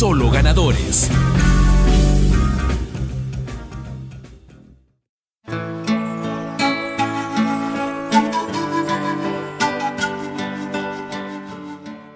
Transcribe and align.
Solo 0.00 0.30
ganadores. 0.30 1.10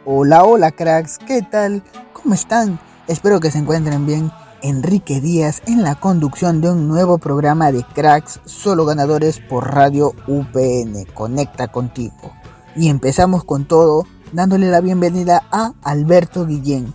Hola, 0.06 0.44
hola 0.44 0.70
cracks, 0.70 1.18
¿qué 1.18 1.42
tal? 1.42 1.82
¿Cómo 2.14 2.32
están? 2.32 2.80
Espero 3.06 3.38
que 3.38 3.50
se 3.50 3.58
encuentren 3.58 4.06
bien. 4.06 4.32
Enrique 4.62 5.20
Díaz 5.20 5.60
en 5.66 5.82
la 5.82 5.96
conducción 5.96 6.62
de 6.62 6.70
un 6.70 6.88
nuevo 6.88 7.18
programa 7.18 7.70
de 7.70 7.82
cracks 7.82 8.40
solo 8.46 8.86
ganadores 8.86 9.40
por 9.40 9.74
Radio 9.74 10.14
UPN. 10.26 11.04
Conecta 11.12 11.68
contigo. 11.68 12.32
Y 12.76 12.88
empezamos 12.88 13.44
con 13.44 13.66
todo 13.66 14.06
dándole 14.34 14.68
la 14.68 14.80
bienvenida 14.80 15.44
a 15.52 15.74
Alberto 15.82 16.44
Guillén, 16.44 16.92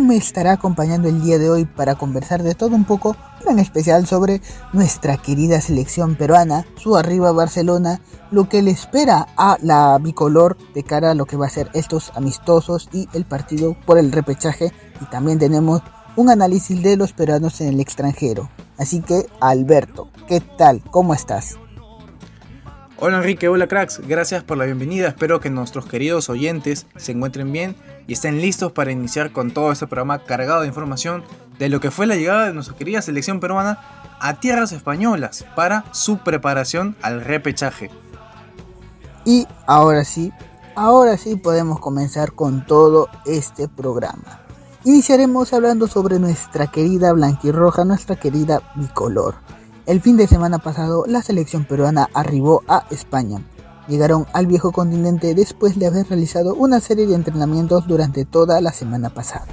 me 0.00 0.16
estará 0.16 0.52
acompañando 0.52 1.08
el 1.08 1.22
día 1.22 1.38
de 1.38 1.50
hoy 1.50 1.64
para 1.64 1.94
conversar 1.94 2.42
de 2.42 2.54
todo 2.54 2.74
un 2.74 2.84
poco, 2.84 3.16
pero 3.38 3.50
en 3.50 3.58
especial 3.58 4.06
sobre 4.06 4.40
nuestra 4.72 5.16
querida 5.16 5.60
selección 5.60 6.16
peruana, 6.16 6.66
su 6.76 6.96
arriba 6.96 7.32
Barcelona, 7.32 8.00
lo 8.30 8.48
que 8.48 8.62
le 8.62 8.70
espera 8.70 9.26
a 9.36 9.58
la 9.62 9.98
bicolor 9.98 10.56
de 10.74 10.82
cara 10.82 11.10
a 11.10 11.14
lo 11.14 11.26
que 11.26 11.36
va 11.36 11.46
a 11.46 11.50
ser 11.50 11.70
estos 11.74 12.12
amistosos 12.14 12.88
y 12.92 13.08
el 13.12 13.24
partido 13.24 13.76
por 13.86 13.98
el 13.98 14.12
repechaje. 14.12 14.72
Y 15.00 15.04
también 15.06 15.38
tenemos 15.38 15.82
un 16.16 16.30
análisis 16.30 16.82
de 16.82 16.96
los 16.96 17.12
peruanos 17.12 17.60
en 17.60 17.68
el 17.68 17.80
extranjero. 17.80 18.48
Así 18.78 19.00
que, 19.00 19.26
Alberto, 19.40 20.08
¿qué 20.26 20.40
tal? 20.40 20.82
¿Cómo 20.90 21.14
estás? 21.14 21.56
Hola 22.96 23.16
Enrique, 23.16 23.48
hola 23.48 23.66
cracks, 23.66 24.00
gracias 24.06 24.44
por 24.44 24.56
la 24.56 24.66
bienvenida, 24.66 25.08
espero 25.08 25.40
que 25.40 25.50
nuestros 25.50 25.84
queridos 25.84 26.30
oyentes 26.30 26.86
se 26.94 27.10
encuentren 27.10 27.50
bien 27.50 27.74
y 28.06 28.12
estén 28.12 28.40
listos 28.40 28.70
para 28.70 28.92
iniciar 28.92 29.32
con 29.32 29.50
todo 29.50 29.72
este 29.72 29.88
programa 29.88 30.20
cargado 30.20 30.60
de 30.60 30.68
información 30.68 31.24
de 31.58 31.68
lo 31.68 31.80
que 31.80 31.90
fue 31.90 32.06
la 32.06 32.14
llegada 32.14 32.46
de 32.46 32.54
nuestra 32.54 32.76
querida 32.76 33.02
selección 33.02 33.40
peruana 33.40 33.80
a 34.20 34.38
tierras 34.38 34.70
españolas 34.70 35.44
para 35.56 35.84
su 35.92 36.18
preparación 36.18 36.94
al 37.02 37.20
repechaje. 37.20 37.90
Y 39.24 39.48
ahora 39.66 40.04
sí, 40.04 40.32
ahora 40.76 41.16
sí 41.16 41.34
podemos 41.34 41.80
comenzar 41.80 42.32
con 42.32 42.64
todo 42.64 43.08
este 43.26 43.66
programa. 43.66 44.40
Iniciaremos 44.84 45.52
hablando 45.52 45.88
sobre 45.88 46.20
nuestra 46.20 46.68
querida 46.68 47.12
blanquirroja, 47.12 47.84
nuestra 47.84 48.14
querida 48.14 48.62
bicolor. 48.76 49.34
El 49.86 50.00
fin 50.00 50.16
de 50.16 50.26
semana 50.26 50.58
pasado, 50.60 51.04
la 51.06 51.20
selección 51.20 51.66
peruana 51.66 52.08
arribó 52.14 52.62
a 52.68 52.86
España. 52.90 53.42
Llegaron 53.86 54.26
al 54.32 54.46
viejo 54.46 54.72
continente 54.72 55.34
después 55.34 55.78
de 55.78 55.86
haber 55.86 56.08
realizado 56.08 56.54
una 56.54 56.80
serie 56.80 57.06
de 57.06 57.14
entrenamientos 57.14 57.86
durante 57.86 58.24
toda 58.24 58.62
la 58.62 58.72
semana 58.72 59.10
pasada. 59.10 59.46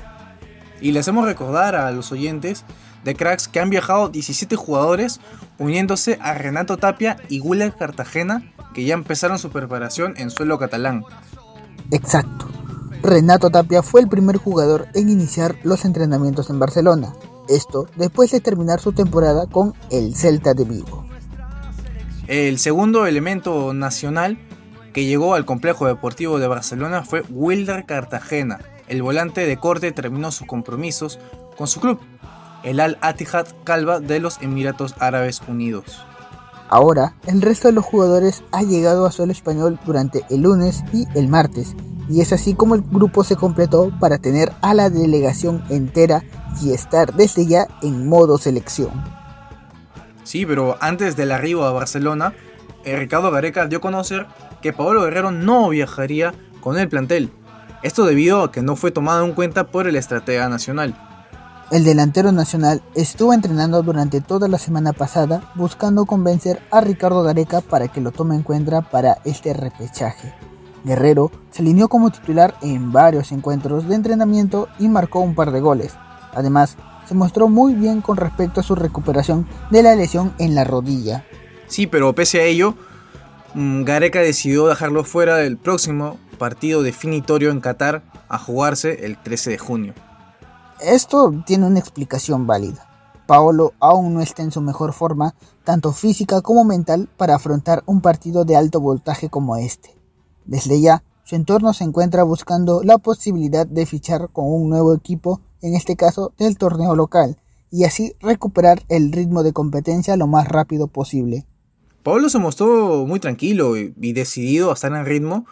Y 0.79 0.93
les 0.93 1.01
hacemos 1.01 1.25
recordar 1.25 1.75
a 1.75 1.91
los 1.91 2.13
oyentes 2.13 2.63
de 3.03 3.13
cracks 3.13 3.49
que 3.49 3.59
han 3.59 3.69
viajado 3.69 4.07
17 4.07 4.55
jugadores 4.55 5.19
uniéndose 5.59 6.17
a 6.21 6.33
Renato 6.33 6.77
Tapia 6.77 7.17
y 7.27 7.39
Guller 7.39 7.75
Cartagena 7.75 8.53
que 8.73 8.85
ya 8.85 8.93
empezaron 8.93 9.37
su 9.37 9.49
preparación 9.49 10.13
en 10.15 10.29
suelo 10.29 10.57
catalán. 10.57 11.03
Exacto. 11.91 12.47
Renato 13.03 13.49
Tapia 13.49 13.83
fue 13.83 13.99
el 13.99 14.07
primer 14.07 14.37
jugador 14.37 14.87
en 14.93 15.09
iniciar 15.09 15.57
los 15.63 15.83
entrenamientos 15.83 16.49
en 16.49 16.59
Barcelona, 16.59 17.13
esto 17.55 17.87
después 17.95 18.31
de 18.31 18.41
terminar 18.41 18.79
su 18.79 18.91
temporada 18.91 19.45
con 19.47 19.73
el 19.89 20.15
Celta 20.15 20.53
de 20.53 20.65
Vigo. 20.65 21.05
El 22.27 22.59
segundo 22.59 23.05
elemento 23.05 23.73
nacional 23.73 24.37
que 24.93 25.05
llegó 25.05 25.33
al 25.33 25.45
complejo 25.45 25.87
deportivo 25.87 26.39
de 26.39 26.47
Barcelona 26.47 27.03
fue 27.03 27.23
Wilder 27.29 27.85
Cartagena. 27.85 28.59
El 28.87 29.01
volante 29.01 29.45
de 29.45 29.57
corte 29.57 29.91
terminó 29.91 30.31
sus 30.31 30.47
compromisos 30.47 31.19
con 31.57 31.67
su 31.67 31.79
club, 31.79 31.99
el 32.63 32.79
Al 32.79 32.97
Attihad 33.01 33.47
Calva 33.63 33.99
de 33.99 34.19
los 34.19 34.41
Emiratos 34.41 34.95
Árabes 34.99 35.41
Unidos. 35.47 36.05
Ahora, 36.69 37.15
el 37.27 37.41
resto 37.41 37.67
de 37.67 37.73
los 37.73 37.85
jugadores 37.85 38.43
ha 38.51 38.63
llegado 38.63 39.05
a 39.05 39.11
suelo 39.11 39.33
español 39.33 39.77
durante 39.85 40.23
el 40.29 40.41
lunes 40.41 40.83
y 40.93 41.05
el 41.15 41.27
martes, 41.27 41.75
y 42.09 42.21
es 42.21 42.33
así 42.33 42.53
como 42.53 42.75
el 42.75 42.81
grupo 42.81 43.23
se 43.23 43.35
completó 43.35 43.91
para 43.99 44.17
tener 44.17 44.51
a 44.61 44.73
la 44.73 44.89
delegación 44.89 45.63
entera 45.69 46.23
y 46.61 46.71
estar 46.71 47.13
desde 47.13 47.45
ya 47.45 47.67
en 47.81 48.07
modo 48.07 48.37
selección. 48.37 48.91
Sí, 50.23 50.45
pero 50.45 50.77
antes 50.81 51.15
del 51.15 51.31
arribo 51.31 51.63
a 51.65 51.71
Barcelona, 51.71 52.33
eh, 52.83 52.95
Ricardo 52.95 53.31
Gareca 53.31 53.67
dio 53.67 53.79
a 53.79 53.81
conocer 53.81 54.27
que 54.61 54.73
Pablo 54.73 55.03
Guerrero 55.03 55.31
no 55.31 55.69
viajaría 55.69 56.33
con 56.61 56.77
el 56.77 56.87
plantel. 56.87 57.31
Esto 57.83 58.05
debido 58.05 58.43
a 58.43 58.51
que 58.51 58.61
no 58.61 58.75
fue 58.75 58.91
tomado 58.91 59.25
en 59.25 59.33
cuenta 59.33 59.67
por 59.67 59.87
el 59.87 59.95
estratega 59.95 60.47
nacional. 60.49 60.95
El 61.71 61.85
delantero 61.85 62.31
nacional 62.31 62.81
estuvo 62.95 63.33
entrenando 63.33 63.81
durante 63.81 64.19
toda 64.19 64.47
la 64.47 64.57
semana 64.57 64.93
pasada 64.93 65.51
buscando 65.55 66.05
convencer 66.05 66.61
a 66.69 66.81
Ricardo 66.81 67.23
Gareca 67.23 67.61
para 67.61 67.87
que 67.87 68.01
lo 68.01 68.11
tome 68.11 68.35
en 68.35 68.43
cuenta 68.43 68.81
para 68.81 69.19
este 69.23 69.53
repechaje. 69.53 70.33
Guerrero 70.83 71.31
se 71.51 71.61
alineó 71.61 71.87
como 71.87 72.11
titular 72.11 72.55
en 72.61 72.91
varios 72.91 73.31
encuentros 73.31 73.87
de 73.87 73.95
entrenamiento 73.95 74.67
y 74.79 74.87
marcó 74.87 75.19
un 75.19 75.35
par 75.35 75.51
de 75.51 75.59
goles. 75.59 75.93
Además, 76.33 76.77
se 77.07 77.15
mostró 77.15 77.47
muy 77.49 77.73
bien 77.73 78.01
con 78.01 78.17
respecto 78.17 78.59
a 78.59 78.63
su 78.63 78.75
recuperación 78.75 79.47
de 79.69 79.83
la 79.83 79.95
lesión 79.95 80.33
en 80.37 80.55
la 80.55 80.63
rodilla. 80.63 81.25
Sí, 81.67 81.87
pero 81.87 82.13
pese 82.13 82.41
a 82.41 82.45
ello, 82.45 82.75
mm, 83.53 83.83
Gareca 83.83 84.19
decidió 84.19 84.67
dejarlo 84.67 85.03
fuera 85.03 85.37
del 85.37 85.57
próximo 85.57 86.17
partido 86.37 86.83
definitorio 86.83 87.51
en 87.51 87.59
Qatar 87.59 88.03
a 88.27 88.37
jugarse 88.37 89.05
el 89.05 89.17
13 89.17 89.51
de 89.51 89.57
junio. 89.57 89.93
Esto 90.79 91.31
tiene 91.45 91.67
una 91.67 91.79
explicación 91.79 92.47
válida. 92.47 92.87
Paolo 93.27 93.73
aún 93.79 94.13
no 94.13 94.21
está 94.21 94.41
en 94.41 94.51
su 94.51 94.61
mejor 94.61 94.93
forma, 94.93 95.35
tanto 95.63 95.93
física 95.93 96.41
como 96.41 96.65
mental, 96.65 97.07
para 97.17 97.35
afrontar 97.35 97.83
un 97.85 98.01
partido 98.01 98.43
de 98.43 98.55
alto 98.55 98.81
voltaje 98.81 99.29
como 99.29 99.55
este. 99.57 100.00
Desde 100.51 100.81
ya, 100.81 101.01
su 101.23 101.37
entorno 101.37 101.71
se 101.71 101.85
encuentra 101.85 102.23
buscando 102.23 102.83
la 102.83 102.97
posibilidad 102.97 103.65
de 103.65 103.85
fichar 103.85 104.27
con 104.33 104.51
un 104.51 104.69
nuevo 104.69 104.93
equipo, 104.93 105.39
en 105.61 105.75
este 105.75 105.95
caso 105.95 106.33
del 106.37 106.57
torneo 106.57 106.93
local, 106.93 107.37
y 107.71 107.85
así 107.85 108.15
recuperar 108.19 108.83
el 108.89 109.13
ritmo 109.13 109.43
de 109.43 109.53
competencia 109.53 110.17
lo 110.17 110.27
más 110.27 110.49
rápido 110.49 110.87
posible. 110.87 111.45
Paolo 112.03 112.27
se 112.27 112.39
mostró 112.39 113.05
muy 113.05 113.21
tranquilo 113.21 113.77
y 113.77 114.11
decidido 114.11 114.71
a 114.71 114.73
estar 114.73 114.91
en 114.91 115.05
ritmo, 115.05 115.45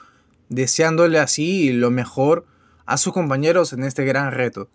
deseándole 0.49 1.17
así 1.17 1.71
lo 1.71 1.91
mejor 1.91 2.45
a 2.85 2.97
sus 2.97 3.13
compañeros 3.13 3.71
en 3.71 3.85
este 3.85 4.03
gran 4.03 4.33
reto. 4.33 4.67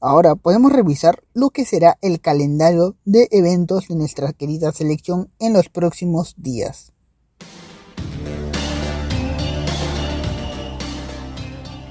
Ahora 0.00 0.34
podemos 0.34 0.72
revisar 0.72 1.22
lo 1.34 1.50
que 1.50 1.64
será 1.64 1.98
el 2.02 2.20
calendario 2.20 2.96
de 3.04 3.28
eventos 3.30 3.86
de 3.86 3.94
nuestra 3.94 4.32
querida 4.32 4.72
selección 4.72 5.30
en 5.38 5.52
los 5.52 5.68
próximos 5.68 6.34
días. 6.36 6.93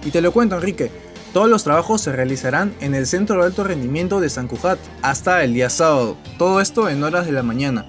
Y 0.06 0.12
te 0.12 0.22
lo 0.22 0.32
cuento 0.32 0.56
Enrique, 0.56 0.92
todos 1.34 1.50
los 1.50 1.64
trabajos 1.64 2.02
se 2.02 2.12
realizarán 2.12 2.76
en 2.80 2.94
el 2.94 3.08
Centro 3.08 3.40
de 3.40 3.48
Alto 3.48 3.64
Rendimiento 3.64 4.20
de 4.20 4.30
San 4.30 4.48
Cujat 4.48 4.78
hasta 5.02 5.44
el 5.44 5.54
día 5.54 5.70
sábado, 5.70 6.16
todo 6.38 6.62
esto 6.62 6.90
en 6.90 7.04
horas 7.04 7.26
de 7.26 7.32
la 7.32 7.44
mañana. 7.44 7.86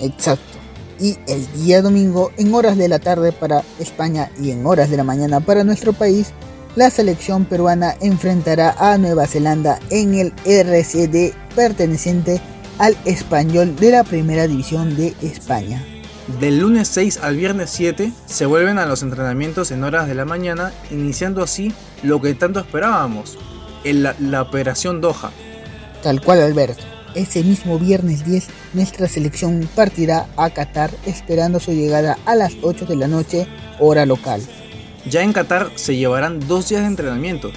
Exacto. 0.00 0.58
Y 1.00 1.16
el 1.26 1.50
día 1.54 1.82
domingo 1.82 2.32
en 2.36 2.54
horas 2.54 2.76
de 2.76 2.88
la 2.88 2.98
tarde 2.98 3.32
para 3.32 3.62
España 3.78 4.30
y 4.40 4.50
en 4.50 4.66
horas 4.66 4.90
de 4.90 4.96
la 4.96 5.04
mañana 5.04 5.40
para 5.40 5.64
nuestro 5.64 5.92
país 5.92 6.32
la 6.76 6.90
selección 6.90 7.44
peruana 7.44 7.94
enfrentará 8.00 8.74
a 8.78 8.98
Nueva 8.98 9.26
Zelanda 9.26 9.78
en 9.90 10.14
el 10.14 10.32
RCD 10.44 11.32
perteneciente 11.54 12.40
al 12.78 12.96
español 13.04 13.76
de 13.76 13.92
la 13.92 14.04
primera 14.04 14.46
división 14.48 14.96
de 14.96 15.14
España. 15.22 15.84
Del 16.40 16.58
lunes 16.58 16.88
6 16.88 17.18
al 17.22 17.36
viernes 17.36 17.68
7 17.70 18.10
se 18.24 18.46
vuelven 18.46 18.78
a 18.78 18.86
los 18.86 19.02
entrenamientos 19.02 19.70
en 19.70 19.84
horas 19.84 20.08
de 20.08 20.14
la 20.14 20.24
mañana, 20.24 20.72
iniciando 20.90 21.42
así 21.42 21.74
lo 22.02 22.20
que 22.22 22.32
tanto 22.32 22.60
esperábamos, 22.60 23.36
la, 23.84 24.16
la 24.18 24.40
operación 24.40 25.02
Doha. 25.02 25.30
Tal 26.02 26.22
cual 26.22 26.40
Alberto, 26.40 26.82
ese 27.14 27.42
mismo 27.42 27.78
viernes 27.78 28.24
10 28.24 28.46
nuestra 28.72 29.06
selección 29.06 29.68
partirá 29.74 30.26
a 30.38 30.48
Qatar 30.48 30.90
esperando 31.04 31.60
su 31.60 31.72
llegada 31.72 32.16
a 32.24 32.34
las 32.34 32.54
8 32.62 32.86
de 32.86 32.96
la 32.96 33.06
noche 33.06 33.46
hora 33.78 34.06
local. 34.06 34.40
Ya 35.08 35.22
en 35.22 35.34
Qatar 35.34 35.72
se 35.74 35.94
llevarán 35.94 36.40
dos 36.40 36.70
días 36.70 36.80
de 36.80 36.88
entrenamiento, 36.88 37.50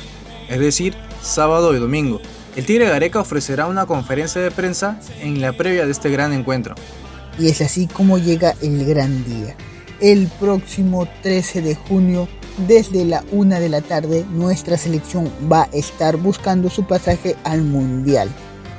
es 0.50 0.60
decir, 0.60 0.94
sábado 1.22 1.74
y 1.74 1.80
domingo. 1.80 2.20
El 2.58 2.66
Tigre 2.66 2.90
Gareca 2.90 3.22
ofrecerá 3.22 3.68
una 3.68 3.86
conferencia 3.86 4.42
de 4.42 4.52
prensa 4.52 5.00
en 5.22 5.40
la 5.40 5.54
previa 5.54 5.86
de 5.86 5.92
este 5.92 6.10
gran 6.10 6.34
encuentro. 6.34 6.76
Y 7.40 7.50
es 7.50 7.62
así 7.62 7.88
como 7.88 8.18
llega 8.18 8.56
el 8.62 8.86
gran 8.86 9.24
día. 9.26 9.56
El 10.00 10.28
próximo 10.40 11.08
13 11.24 11.62
de 11.62 11.76
junio, 11.76 12.28
desde 12.68 13.06
la 13.06 13.24
una 13.32 13.60
de 13.60 13.70
la 13.70 13.82
tarde, 13.82 14.26
nuestra 14.32 14.78
selección 14.78 15.32
va 15.52 15.64
a 15.64 15.70
estar 15.74 16.18
buscando 16.18 16.70
su 16.70 16.86
pasaje 16.86 17.36
al 17.44 17.62
Mundial. 17.62 18.30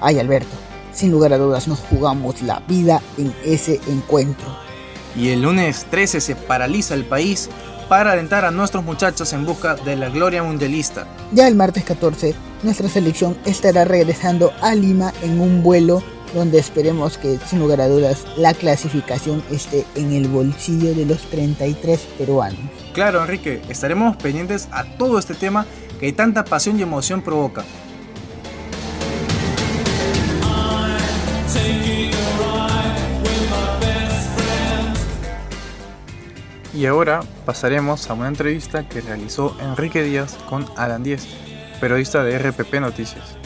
Ay 0.01 0.19
Alberto, 0.19 0.57
sin 0.93 1.11
lugar 1.11 1.33
a 1.33 1.39
dudas 1.39 1.69
nos 1.69 1.81
jugamos 1.81 2.43
la 2.43 2.61
vida 2.69 3.03
en 3.17 3.33
ese 3.45 3.81
encuentro. 3.89 4.47
Y 5.17 5.31
el 5.31 5.43
lunes 5.43 5.87
13 5.91 6.21
se 6.21 6.37
paraliza 6.37 6.95
el 6.95 7.05
país 7.05 7.49
para 7.89 8.13
alentar 8.13 8.45
a 8.45 8.51
nuestros 8.51 8.85
muchachos 8.85 9.33
en 9.33 9.47
busca 9.47 9.75
de 9.75 9.97
la 9.97 10.11
gloria 10.11 10.43
mundialista. 10.43 11.07
Ya 11.33 11.49
el 11.49 11.55
martes 11.55 11.85
14, 11.85 12.35
nuestra 12.63 12.89
selección 12.89 13.37
estará 13.45 13.85
regresando 13.85 14.53
a 14.61 14.75
Lima 14.75 15.13
en 15.23 15.41
un 15.41 15.63
vuelo 15.63 16.03
donde 16.35 16.59
esperemos 16.59 17.19
que 17.19 17.39
sin 17.39 17.59
lugar 17.59 17.81
a 17.81 17.89
dudas 17.89 18.25
la 18.37 18.55
clasificación 18.55 19.43
esté 19.51 19.85
en 19.95 20.13
el 20.13 20.29
bolsillo 20.29 20.95
de 20.95 21.07
los 21.07 21.23
33 21.31 22.01
peruanos. 22.19 22.59
Claro, 22.93 23.23
Enrique, 23.23 23.63
estaremos 23.69 24.17
pendientes 24.17 24.69
a 24.71 24.85
todo 24.85 25.19
este 25.19 25.35
tema 25.35 25.67
que 26.01 26.13
tanta 26.13 26.45
pasión 26.45 26.79
y 26.79 26.83
emoción 26.83 27.23
provoca. 27.23 27.65
Y 36.75 36.87
ahora 36.87 37.23
pasaremos 37.45 38.09
a 38.09 38.15
una 38.15 38.29
entrevista 38.29 38.89
que 38.89 39.01
realizó 39.01 39.57
Enrique 39.61 40.03
Díaz 40.05 40.37
con 40.49 40.65
Alan 40.77 41.03
Díez, 41.03 41.27
periodista 41.81 42.23
de 42.23 42.39
RPP 42.39 42.75
Noticias. 42.75 43.37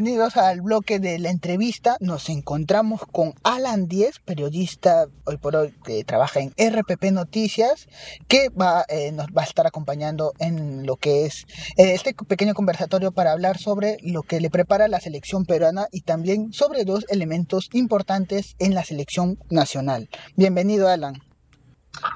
Bienvenidos 0.00 0.36
al 0.36 0.60
bloque 0.60 1.00
de 1.00 1.18
la 1.18 1.28
entrevista. 1.30 1.96
Nos 1.98 2.28
encontramos 2.28 3.00
con 3.10 3.34
Alan 3.42 3.88
Díez, 3.88 4.20
periodista 4.20 5.06
hoy 5.24 5.38
por 5.38 5.56
hoy 5.56 5.74
que 5.84 6.04
trabaja 6.04 6.38
en 6.38 6.52
RPP 6.56 7.10
Noticias, 7.10 7.88
que 8.28 8.48
va, 8.50 8.84
eh, 8.88 9.10
nos 9.10 9.26
va 9.36 9.42
a 9.42 9.44
estar 9.44 9.66
acompañando 9.66 10.34
en 10.38 10.86
lo 10.86 10.94
que 10.94 11.26
es 11.26 11.46
eh, 11.76 11.94
este 11.94 12.14
pequeño 12.14 12.54
conversatorio 12.54 13.10
para 13.10 13.32
hablar 13.32 13.58
sobre 13.58 13.96
lo 14.04 14.22
que 14.22 14.40
le 14.40 14.50
prepara 14.50 14.86
la 14.86 15.00
selección 15.00 15.44
peruana 15.46 15.88
y 15.90 16.02
también 16.02 16.52
sobre 16.52 16.84
dos 16.84 17.04
elementos 17.08 17.68
importantes 17.72 18.54
en 18.60 18.76
la 18.76 18.84
selección 18.84 19.36
nacional. 19.50 20.08
Bienvenido, 20.36 20.88
Alan. 20.88 21.14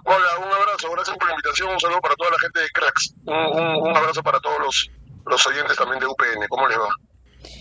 Hola, 0.04 0.38
un 0.38 0.52
abrazo, 0.52 0.88
gracias 0.92 1.16
por 1.16 1.26
la 1.26 1.34
invitación, 1.34 1.70
un 1.70 1.80
saludo 1.80 2.00
para 2.00 2.14
toda 2.14 2.30
la 2.30 2.38
gente 2.38 2.60
de 2.60 2.68
Cracks, 2.68 3.14
un, 3.26 3.96
abrazo 3.96 4.22
para 4.22 4.38
todos 4.38 4.60
los, 4.60 4.90
los 5.26 5.46
oyentes 5.48 5.76
también 5.76 5.98
de 5.98 6.06
UPN, 6.06 6.46
¿cómo 6.48 6.68
les 6.68 6.78
va? 6.78 6.88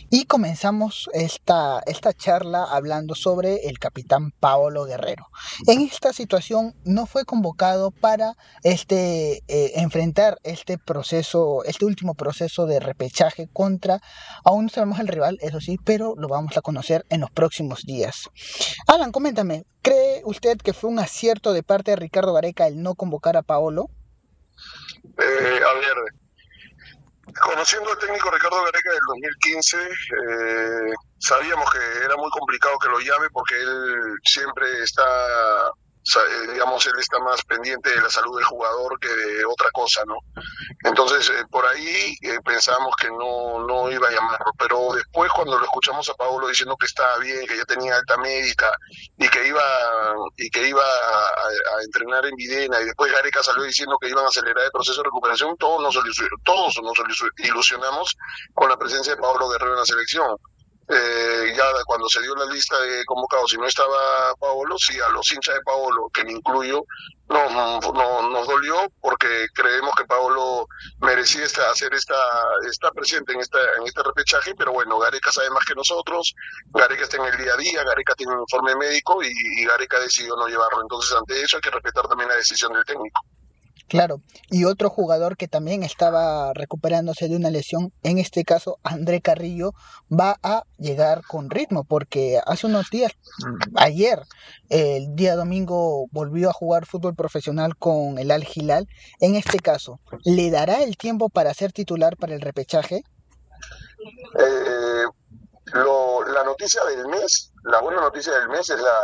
Y 0.09 0.25
comenzamos 0.25 1.09
esta, 1.13 1.81
esta 1.85 2.13
charla 2.13 2.65
hablando 2.65 3.15
sobre 3.15 3.67
el 3.67 3.79
capitán 3.79 4.31
Paolo 4.31 4.85
Guerrero. 4.85 5.27
En 5.67 5.81
esta 5.81 6.13
situación 6.13 6.75
no 6.83 7.05
fue 7.05 7.25
convocado 7.25 7.91
para 7.91 8.35
este, 8.63 9.43
eh, 9.47 9.71
enfrentar 9.75 10.37
este 10.43 10.77
proceso, 10.77 11.63
este 11.65 11.85
último 11.85 12.13
proceso 12.13 12.65
de 12.65 12.79
repechaje 12.79 13.49
contra, 13.51 14.01
aún 14.43 14.65
no 14.65 14.69
sabemos 14.69 14.99
el 14.99 15.07
rival, 15.07 15.37
eso 15.41 15.61
sí, 15.61 15.77
pero 15.83 16.15
lo 16.17 16.27
vamos 16.27 16.57
a 16.57 16.61
conocer 16.61 17.05
en 17.09 17.21
los 17.21 17.31
próximos 17.31 17.83
días. 17.83 18.29
Alan, 18.87 19.11
coméntame, 19.11 19.65
¿cree 19.81 20.21
usted 20.25 20.57
que 20.57 20.73
fue 20.73 20.89
un 20.89 20.99
acierto 20.99 21.53
de 21.53 21.63
parte 21.63 21.91
de 21.91 21.97
Ricardo 21.97 22.33
Gareca 22.33 22.67
el 22.67 22.81
no 22.81 22.95
convocar 22.95 23.37
a 23.37 23.41
Paolo? 23.41 23.89
Eh, 25.03 25.59
a 25.69 25.73
ver, 25.73 26.20
Conociendo 27.39 27.91
al 27.91 27.97
técnico 27.97 28.29
Ricardo 28.29 28.63
Gareca 28.63 28.91
del 28.91 28.99
2015, 29.07 29.77
eh, 29.77 30.93
sabíamos 31.19 31.71
que 31.71 32.03
era 32.03 32.17
muy 32.17 32.29
complicado 32.31 32.77
que 32.79 32.89
lo 32.89 32.99
llame 32.99 33.29
porque 33.31 33.55
él 33.55 34.15
siempre 34.23 34.83
está 34.83 35.03
digamos, 36.51 36.85
él 36.87 36.93
está 36.99 37.19
más 37.19 37.43
pendiente 37.43 37.89
de 37.89 38.01
la 38.01 38.09
salud 38.09 38.35
del 38.35 38.45
jugador 38.45 38.99
que 38.99 39.07
de 39.07 39.45
otra 39.45 39.69
cosa, 39.71 40.01
¿no? 40.05 40.15
Entonces, 40.83 41.29
eh, 41.29 41.43
por 41.49 41.65
ahí 41.65 42.15
eh, 42.21 42.39
pensábamos 42.43 42.95
que 42.95 43.07
no, 43.09 43.65
no 43.65 43.91
iba 43.91 44.07
a 44.07 44.11
llamarlo, 44.11 44.51
pero 44.57 44.93
después 44.93 45.31
cuando 45.35 45.57
lo 45.57 45.65
escuchamos 45.65 46.09
a 46.09 46.13
Pablo 46.15 46.47
diciendo 46.47 46.75
que 46.77 46.87
estaba 46.87 47.17
bien, 47.19 47.45
que 47.45 47.57
ya 47.57 47.65
tenía 47.65 47.95
alta 47.95 48.17
médica 48.17 48.71
y 49.17 49.27
que 49.27 49.47
iba 49.47 49.61
y 50.37 50.49
que 50.49 50.67
iba 50.67 50.81
a, 50.81 51.83
entrenar 51.83 52.25
en 52.25 52.35
Videna 52.35 52.79
y 52.81 52.85
después 52.85 53.11
Gareca 53.11 53.43
salió 53.43 53.63
diciendo 53.63 53.97
que 53.99 54.09
iban 54.09 54.25
a 54.25 54.29
acelerar 54.29 54.65
el 54.65 54.71
proceso 54.71 55.01
de 55.01 55.05
recuperación, 55.05 55.55
todos 55.57 55.81
nos, 55.81 56.03
todos 56.43 56.79
nos 56.83 56.97
ilusionamos 57.37 58.15
con 58.53 58.69
la 58.69 58.77
presencia 58.77 59.15
de 59.15 59.21
Pablo 59.21 59.49
Guerrero 59.49 59.73
en 59.73 59.79
la 59.79 59.85
selección 59.85 60.37
eh, 60.93 61.53
ya 61.55 61.63
cuando 61.85 62.09
se 62.09 62.21
dio 62.21 62.35
la 62.35 62.45
lista 62.45 62.79
de 62.81 63.05
convocados 63.05 63.53
y 63.53 63.57
no 63.57 63.65
estaba 63.65 64.35
Paolo, 64.39 64.77
sí, 64.77 64.99
a 64.99 65.09
los 65.09 65.31
hinchas 65.31 65.55
de 65.55 65.61
Paolo, 65.61 66.09
que 66.13 66.25
me 66.25 66.33
incluyo, 66.33 66.83
no, 67.29 67.49
no, 67.49 68.29
nos 68.29 68.47
dolió 68.47 68.75
porque 68.99 69.47
creemos 69.53 69.93
que 69.95 70.03
Paolo 70.03 70.67
merecía 70.99 71.45
hacer 71.45 71.93
esta, 71.93 72.15
estar 72.69 72.91
presente 72.91 73.31
en, 73.31 73.39
esta, 73.39 73.59
en 73.77 73.83
este 73.85 74.03
repechaje, 74.03 74.53
pero 74.55 74.73
bueno, 74.73 74.99
Gareca 74.99 75.31
sabe 75.31 75.49
más 75.51 75.63
que 75.65 75.75
nosotros, 75.75 76.35
Gareca 76.73 77.03
está 77.03 77.17
en 77.17 77.25
el 77.25 77.37
día 77.37 77.53
a 77.53 77.57
día, 77.57 77.83
Gareca 77.83 78.13
tiene 78.15 78.33
un 78.33 78.41
informe 78.41 78.75
médico 78.75 79.23
y 79.23 79.65
Gareca 79.65 79.99
decidió 79.99 80.35
no 80.35 80.47
llevarlo. 80.47 80.81
Entonces, 80.81 81.15
ante 81.15 81.41
eso 81.41 81.57
hay 81.57 81.61
que 81.61 81.71
respetar 81.71 82.07
también 82.07 82.29
la 82.29 82.35
decisión 82.35 82.73
del 82.73 82.83
técnico. 82.83 83.21
Claro, 83.91 84.21
y 84.49 84.63
otro 84.63 84.89
jugador 84.89 85.35
que 85.35 85.49
también 85.49 85.83
estaba 85.83 86.53
recuperándose 86.53 87.27
de 87.27 87.35
una 87.35 87.49
lesión, 87.49 87.91
en 88.03 88.19
este 88.19 88.45
caso 88.45 88.79
André 88.83 89.19
Carrillo, 89.19 89.73
va 90.09 90.37
a 90.43 90.63
llegar 90.77 91.23
con 91.27 91.49
ritmo, 91.49 91.83
porque 91.83 92.39
hace 92.45 92.67
unos 92.67 92.89
días, 92.89 93.11
ayer, 93.75 94.21
el 94.69 95.13
día 95.13 95.35
domingo, 95.35 96.07
volvió 96.13 96.49
a 96.49 96.53
jugar 96.53 96.85
fútbol 96.85 97.15
profesional 97.15 97.75
con 97.75 98.17
el 98.17 98.31
Al 98.31 98.47
Hilal. 98.47 98.87
En 99.19 99.35
este 99.35 99.59
caso, 99.59 99.99
¿le 100.23 100.49
dará 100.51 100.83
el 100.83 100.95
tiempo 100.95 101.27
para 101.27 101.53
ser 101.53 101.73
titular 101.73 102.15
para 102.15 102.33
el 102.33 102.39
repechaje? 102.39 103.03
Eh, 104.39 105.03
la 105.73 106.43
noticia 106.45 106.81
del 106.85 107.09
mes, 107.09 107.51
la 107.65 107.81
buena 107.81 107.99
noticia 107.99 108.31
del 108.39 108.47
mes 108.47 108.69
es 108.69 108.79
la, 108.79 108.99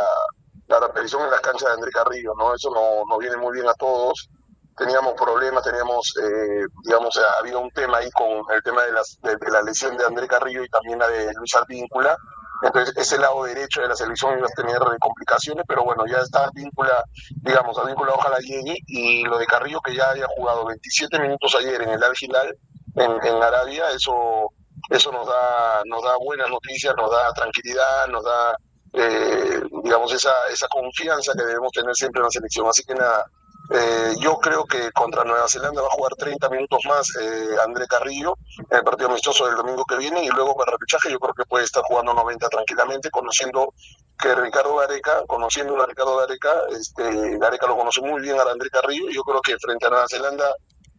la 0.68 0.80
repetición 0.80 1.24
en 1.24 1.30
las 1.30 1.42
canchas 1.42 1.68
de 1.68 1.74
André 1.74 1.90
Carrillo, 1.90 2.32
¿no? 2.38 2.54
Eso 2.54 2.70
nos 2.70 3.06
no 3.06 3.18
viene 3.18 3.36
muy 3.36 3.52
bien 3.52 3.68
a 3.68 3.74
todos 3.74 4.30
teníamos 4.78 5.14
problemas, 5.14 5.62
teníamos, 5.62 6.14
eh, 6.22 6.64
digamos, 6.84 7.16
eh, 7.16 7.20
había 7.40 7.58
un 7.58 7.70
tema 7.70 7.98
ahí 7.98 8.10
con 8.10 8.28
el 8.54 8.62
tema 8.62 8.82
de, 8.82 8.92
las, 8.92 9.18
de, 9.22 9.36
la 9.50 9.62
lesión 9.62 9.96
de 9.96 10.04
André 10.04 10.26
Carrillo 10.26 10.64
y 10.64 10.68
también 10.68 10.98
la 10.98 11.08
de 11.08 11.32
Luis 11.34 11.54
Advíncula. 11.56 12.16
Entonces, 12.62 12.96
ese 12.96 13.18
lado 13.18 13.44
derecho 13.44 13.80
de 13.80 13.88
la 13.88 13.94
selección 13.94 14.38
iba 14.38 14.46
a 14.46 14.62
tener 14.62 14.78
complicaciones, 15.00 15.64
pero 15.68 15.84
bueno, 15.84 16.04
ya 16.06 16.18
está 16.18 16.44
Advíncula, 16.44 17.04
digamos, 17.42 17.78
Advíncula 17.78 18.14
ojalá 18.14 18.38
llegue, 18.38 18.76
y 18.86 19.24
lo 19.24 19.38
de 19.38 19.46
Carrillo 19.46 19.80
que 19.80 19.94
ya 19.94 20.10
había 20.10 20.26
jugado 20.26 20.66
27 20.66 21.18
minutos 21.20 21.54
ayer 21.54 21.82
en 21.82 21.90
el 21.90 22.02
Al 22.02 22.14
Hilal, 22.20 22.56
en, 22.96 23.26
en 23.26 23.42
Arabia, 23.42 23.90
eso 23.90 24.50
eso 24.90 25.12
nos 25.12 25.26
da 25.26 25.82
nos 25.84 26.02
da 26.02 26.16
buenas 26.16 26.48
noticias, 26.48 26.94
nos 26.96 27.10
da 27.10 27.32
tranquilidad, 27.32 28.06
nos 28.08 28.24
da 28.24 28.56
eh, 28.94 29.60
digamos 29.84 30.12
esa 30.12 30.32
esa 30.50 30.66
confianza 30.68 31.32
que 31.36 31.44
debemos 31.44 31.72
tener 31.72 31.94
siempre 31.94 32.20
en 32.20 32.24
la 32.24 32.30
selección. 32.30 32.66
Así 32.66 32.82
que 32.84 32.94
nada, 32.94 33.24
eh, 33.70 34.14
yo 34.18 34.38
creo 34.38 34.64
que 34.64 34.90
contra 34.92 35.24
Nueva 35.24 35.46
Zelanda 35.46 35.82
va 35.82 35.88
a 35.88 35.90
jugar 35.90 36.14
30 36.14 36.48
minutos 36.48 36.80
más 36.86 37.06
eh, 37.20 37.56
André 37.62 37.86
Carrillo 37.86 38.34
en 38.70 38.78
el 38.78 38.84
partido 38.84 39.10
amistoso 39.10 39.46
del 39.46 39.56
domingo 39.56 39.84
que 39.84 39.96
viene 39.96 40.24
y 40.24 40.28
luego 40.28 40.54
para 40.56 40.70
el 40.70 40.78
repechaje 40.78 41.10
yo 41.10 41.18
creo 41.18 41.34
que 41.34 41.44
puede 41.44 41.64
estar 41.64 41.82
jugando 41.86 42.14
90 42.14 42.48
tranquilamente, 42.48 43.10
conociendo 43.10 43.74
que 44.18 44.34
Ricardo 44.34 44.76
Gareca, 44.76 45.22
conociendo 45.26 45.80
a 45.82 45.86
Ricardo 45.86 46.16
Gareca, 46.16 46.50
este, 46.70 47.38
Gareca 47.38 47.66
lo 47.66 47.76
conoce 47.76 48.00
muy 48.00 48.22
bien 48.22 48.38
a 48.38 48.50
André 48.50 48.70
Carrillo 48.70 49.10
y 49.10 49.14
yo 49.14 49.22
creo 49.22 49.42
que 49.42 49.58
frente 49.58 49.86
a 49.86 49.90
Nueva 49.90 50.06
Zelanda, 50.08 50.50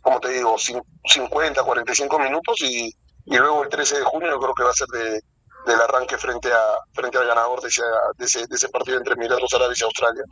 como 0.02 0.20
te 0.20 0.30
digo, 0.30 0.56
50, 0.58 1.64
45 1.64 2.20
minutos 2.20 2.56
y, 2.62 2.94
y 3.26 3.38
luego 3.38 3.64
el 3.64 3.70
13 3.70 3.98
de 3.98 4.04
junio 4.04 4.30
yo 4.30 4.40
creo 4.40 4.54
que 4.54 4.64
va 4.64 4.70
a 4.70 4.74
ser 4.74 4.88
de, 4.90 5.22
del 5.66 5.82
arranque 5.82 6.18
frente 6.20 6.54
a 6.54 6.80
frente 6.94 7.18
al 7.18 7.28
ganador 7.28 7.62
de 7.62 7.68
ese, 7.70 7.82
de 8.18 8.26
ese, 8.26 8.40
de 8.48 8.56
ese 8.56 8.70
partido 8.70 8.98
entre 8.98 9.14
Emiratos 9.14 9.54
Árabes 9.56 9.82
y 9.82 9.84
Australia. 9.84 10.24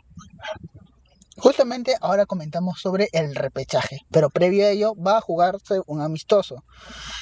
Justamente 1.38 1.96
ahora 2.01 2.25
comentamos 2.25 2.79
sobre 2.82 3.10
el 3.12 3.36
repechaje, 3.36 4.01
pero 4.12 4.29
previo 4.29 4.65
a 4.65 4.70
ello 4.70 4.94
va 4.96 5.17
a 5.17 5.22
jugarse 5.22 5.82
un 5.86 6.01
amistoso. 6.01 6.63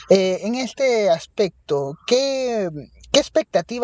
Eh, 0.10 0.40
en 0.44 0.56
este 0.56 1.10
aspecto, 1.10 1.98
¿qué, 2.08 2.70
¿qué 3.12 3.24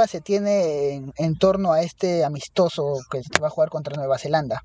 se 0.07 0.21
tiene 0.21 1.03
en, 1.15 1.38
torno 1.38 1.73
a 1.73 1.81
este 1.81 2.23
amistoso 2.23 3.00
que 3.09 3.21
va 3.41 3.47
a 3.47 3.51
jugar 3.51 3.69
contra 3.69 3.95
Nueva 3.95 4.17
Zelanda? 4.17 4.63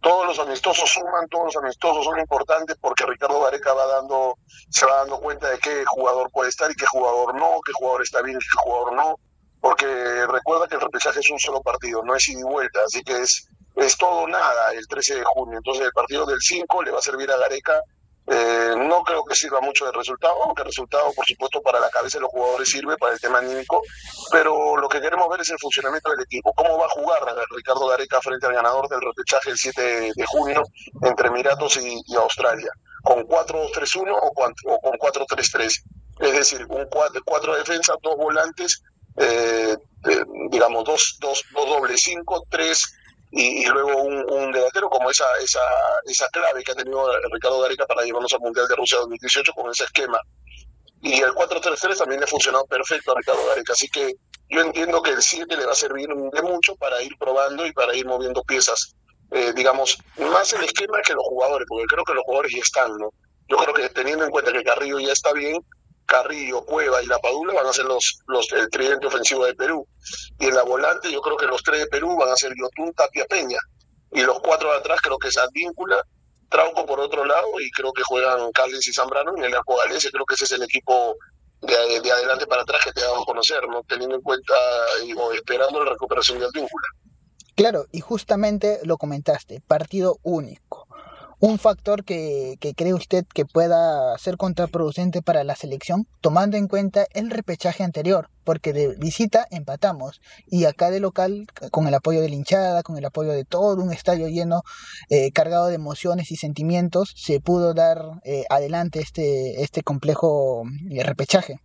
todos 0.00 0.26
los 0.26 0.38
amistosos 0.38 0.88
suman, 0.90 1.28
todos 1.28 1.46
los 1.46 1.56
amistosos 1.56 2.04
son 2.04 2.18
importantes 2.18 2.76
porque 2.80 3.04
Ricardo 3.06 3.40
Gareca 3.42 3.72
va 3.74 3.86
dando, 3.86 4.38
se 4.70 4.86
va 4.86 4.98
dando 4.98 5.20
cuenta 5.20 5.50
de 5.50 5.58
qué 5.58 5.84
jugador 5.86 6.30
puede 6.30 6.48
estar 6.48 6.70
y 6.70 6.74
qué 6.74 6.86
jugador 6.86 7.34
no, 7.34 7.60
qué 7.64 7.72
jugador 7.72 8.02
está 8.02 8.22
bien 8.22 8.36
y 8.36 8.40
qué 8.40 8.62
jugador 8.62 8.94
no, 8.94 9.16
porque 9.60 9.86
recuerda 10.26 10.68
que 10.68 10.76
el 10.76 10.80
repechaje 10.80 11.20
es 11.20 11.30
un 11.30 11.38
solo 11.38 11.60
partido, 11.62 12.02
no 12.02 12.14
es 12.14 12.28
ida 12.28 12.40
y 12.40 12.44
vuelta, 12.44 12.80
así 12.86 13.02
que 13.02 13.22
es, 13.22 13.48
es 13.78 13.96
todo 13.96 14.26
nada 14.26 14.72
el 14.72 14.86
13 14.86 15.16
de 15.16 15.24
junio. 15.24 15.58
Entonces 15.58 15.86
el 15.86 15.92
partido 15.92 16.26
del 16.26 16.40
5 16.40 16.82
le 16.82 16.90
va 16.90 16.98
a 16.98 17.02
servir 17.02 17.30
a 17.30 17.36
Gareca 17.36 17.82
eh, 18.30 18.74
no 18.76 19.02
creo 19.04 19.24
que 19.24 19.34
sirva 19.34 19.60
mucho 19.62 19.86
de 19.86 19.92
resultado, 19.92 20.34
aunque 20.44 20.60
el 20.60 20.66
resultado, 20.66 21.10
por 21.14 21.24
supuesto, 21.24 21.62
para 21.62 21.80
la 21.80 21.88
cabeza 21.88 22.18
de 22.18 22.22
los 22.22 22.30
jugadores 22.30 22.68
sirve, 22.68 22.94
para 22.98 23.14
el 23.14 23.20
tema 23.20 23.38
anímico, 23.38 23.80
pero 24.30 24.76
lo 24.76 24.86
que 24.86 25.00
queremos 25.00 25.30
ver 25.30 25.40
es 25.40 25.48
el 25.48 25.58
funcionamiento 25.58 26.10
del 26.10 26.20
equipo. 26.20 26.52
¿Cómo 26.52 26.76
va 26.76 26.84
a 26.84 26.90
jugar 26.90 27.20
Ricardo 27.56 27.86
Gareca 27.86 28.20
frente 28.20 28.46
al 28.46 28.52
ganador 28.52 28.86
del 28.88 29.00
repechaje 29.00 29.50
el 29.50 29.56
7 29.56 30.12
de 30.14 30.26
junio 30.26 30.62
entre 31.02 31.28
Emiratos 31.28 31.78
y, 31.78 32.14
Australia? 32.16 32.70
¿Con 33.02 33.26
4-2-3-1 33.26 34.18
o, 34.20 34.32
con 34.34 34.98
4-3-3? 34.98 35.82
Es 36.20 36.32
decir, 36.32 36.66
un 36.68 36.86
cuatro, 36.90 37.22
cuatro 37.24 37.56
defensas, 37.56 37.96
dos 38.02 38.16
volantes, 38.16 38.82
eh, 39.16 39.74
digamos, 40.50 40.84
dos, 40.84 41.16
dos, 41.20 41.44
dos 41.54 41.66
dobles 41.66 42.02
cinco, 42.02 42.44
tres 42.50 42.84
y, 43.30 43.66
luego 43.66 44.02
un, 44.02 44.52
delantero 44.52 44.88
como 44.88 45.10
esa, 45.10 45.26
esa, 45.42 45.60
esa 46.06 46.28
clave 46.28 46.62
que 46.62 46.72
ha 46.72 46.74
tenido 46.74 47.06
Ricardo 47.30 47.60
Gareca 47.60 47.86
para 47.86 48.02
llevarnos 48.02 48.32
al 48.32 48.40
Mundial 48.40 48.66
de 48.66 48.76
Rusia 48.76 48.98
2018 48.98 49.52
con 49.52 49.70
ese 49.70 49.84
esquema. 49.84 50.18
Y 51.02 51.20
el 51.20 51.30
4-3-3 51.32 51.98
también 51.98 52.20
le 52.20 52.24
ha 52.24 52.28
funcionado 52.28 52.64
perfecto 52.66 53.12
a 53.12 53.18
Ricardo 53.18 53.46
Gareca, 53.46 53.72
así 53.72 53.88
que 53.88 54.14
yo 54.50 54.60
entiendo 54.62 55.02
que 55.02 55.10
el 55.10 55.22
7 55.22 55.56
le 55.56 55.66
va 55.66 55.72
a 55.72 55.76
servir 55.76 56.08
de 56.08 56.42
mucho 56.42 56.74
para 56.76 57.02
ir 57.02 57.12
probando 57.18 57.66
y 57.66 57.72
para 57.72 57.94
ir 57.94 58.06
moviendo 58.06 58.42
piezas. 58.42 58.94
Eh, 59.30 59.52
digamos, 59.54 59.98
más 60.16 60.52
el 60.54 60.64
esquema 60.64 61.02
que 61.02 61.12
los 61.12 61.24
jugadores, 61.24 61.66
porque 61.68 61.84
creo 61.86 62.04
que 62.04 62.14
los 62.14 62.24
jugadores 62.24 62.52
ya 62.54 62.62
están, 62.62 62.96
¿no? 62.96 63.10
Yo 63.46 63.58
creo 63.58 63.74
que 63.74 63.88
teniendo 63.90 64.24
en 64.24 64.30
cuenta 64.30 64.52
que 64.52 64.64
Carrillo 64.64 64.98
ya 65.00 65.12
está 65.12 65.32
bien, 65.34 65.58
Carrillo, 66.08 66.64
Cueva 66.64 67.02
y 67.02 67.06
La 67.06 67.18
Padula 67.18 67.52
van 67.52 67.66
a 67.66 67.72
ser 67.72 67.84
los, 67.84 68.20
los 68.26 68.50
el 68.52 68.70
tridente 68.70 69.06
ofensivo 69.06 69.44
de 69.44 69.54
Perú. 69.54 69.86
Y 70.38 70.46
en 70.46 70.54
la 70.54 70.62
volante 70.62 71.12
yo 71.12 71.20
creo 71.20 71.36
que 71.36 71.46
los 71.46 71.62
tres 71.62 71.80
de 71.80 71.86
Perú 71.86 72.16
van 72.16 72.30
a 72.30 72.36
ser 72.36 72.52
Yotun, 72.56 72.94
Tapia, 72.94 73.26
Peña. 73.26 73.58
Y 74.12 74.22
los 74.22 74.40
cuatro 74.40 74.70
de 74.70 74.78
atrás 74.78 75.00
creo 75.02 75.18
que 75.18 75.28
es 75.28 75.36
Advíncula, 75.36 76.02
Trauco 76.48 76.86
por 76.86 76.98
otro 76.98 77.26
lado 77.26 77.60
y 77.60 77.70
creo 77.72 77.92
que 77.92 78.02
juegan 78.02 78.50
Callens 78.52 78.88
y 78.88 78.92
Zambrano. 78.94 79.32
Y 79.36 79.40
en 79.40 79.44
el 79.44 79.54
arco 79.54 79.76
galese 79.76 80.10
creo 80.10 80.24
que 80.24 80.34
ese 80.34 80.44
es 80.44 80.52
el 80.52 80.62
equipo 80.62 81.14
de, 81.60 82.10
adelante 82.10 82.46
para 82.46 82.62
atrás 82.62 82.80
que 82.82 82.92
te 82.92 83.04
vamos 83.04 83.22
a 83.22 83.26
conocer, 83.26 83.68
¿no? 83.68 83.82
teniendo 83.86 84.16
en 84.16 84.22
cuenta 84.22 84.54
o 85.18 85.32
esperando 85.32 85.84
la 85.84 85.90
recuperación 85.90 86.38
de 86.38 86.46
Advíncula. 86.46 86.88
Claro, 87.54 87.84
y 87.92 88.00
justamente 88.00 88.80
lo 88.84 88.96
comentaste, 88.96 89.60
partido 89.60 90.18
único 90.22 90.87
un 91.40 91.58
factor 91.58 92.04
que, 92.04 92.58
cree 92.76 92.94
usted 92.94 93.24
que 93.32 93.44
pueda 93.44 94.16
ser 94.18 94.36
contraproducente 94.36 95.22
para 95.22 95.44
la 95.44 95.54
selección, 95.54 96.06
tomando 96.20 96.56
en 96.56 96.66
cuenta 96.66 97.06
el 97.12 97.30
repechaje 97.30 97.84
anterior, 97.84 98.28
porque 98.44 98.72
de 98.72 98.96
visita 98.96 99.46
empatamos 99.50 100.20
y 100.46 100.64
acá 100.64 100.90
de 100.90 101.00
local, 101.00 101.46
con 101.70 101.86
el 101.86 101.94
apoyo 101.94 102.20
de 102.20 102.28
la 102.28 102.34
hinchada, 102.34 102.82
con 102.82 102.98
el 102.98 103.04
apoyo 103.04 103.30
de 103.30 103.44
todo 103.44 103.82
un 103.82 103.92
estadio 103.92 104.28
lleno, 104.28 104.62
eh, 105.10 105.30
cargado 105.32 105.68
de 105.68 105.76
emociones 105.76 106.30
y 106.32 106.36
sentimientos, 106.36 107.12
se 107.16 107.40
pudo 107.40 107.72
dar 107.72 107.98
eh, 108.24 108.44
adelante 108.50 109.00
este, 109.00 109.62
este 109.62 109.82
complejo 109.82 110.64
eh, 110.90 111.04
repechaje. 111.04 111.60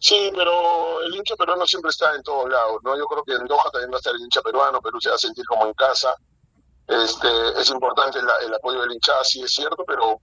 Sí, 0.00 0.30
pero 0.34 1.02
el 1.02 1.14
hincha 1.14 1.36
peruano 1.36 1.64
siempre 1.66 1.90
está 1.90 2.14
en 2.14 2.22
todos 2.22 2.50
lados, 2.50 2.80
¿no? 2.82 2.96
Yo 2.98 3.06
creo 3.06 3.22
que 3.22 3.34
en 3.34 3.46
Doha 3.46 3.70
también 3.72 3.92
va 3.92 3.96
a 3.96 3.98
estar 3.98 4.14
el 4.14 4.20
hincha 4.20 4.42
peruano, 4.42 4.80
Perú 4.80 5.00
se 5.00 5.10
va 5.10 5.14
a 5.14 5.18
sentir 5.18 5.44
como 5.46 5.66
en 5.66 5.74
casa 5.74 6.14
este, 6.86 7.28
es 7.60 7.70
importante 7.70 8.18
el, 8.18 8.54
apoyo 8.54 8.80
del 8.82 8.92
hinchada, 8.92 9.24
sí 9.24 9.42
es 9.42 9.52
cierto, 9.52 9.84
pero, 9.86 10.20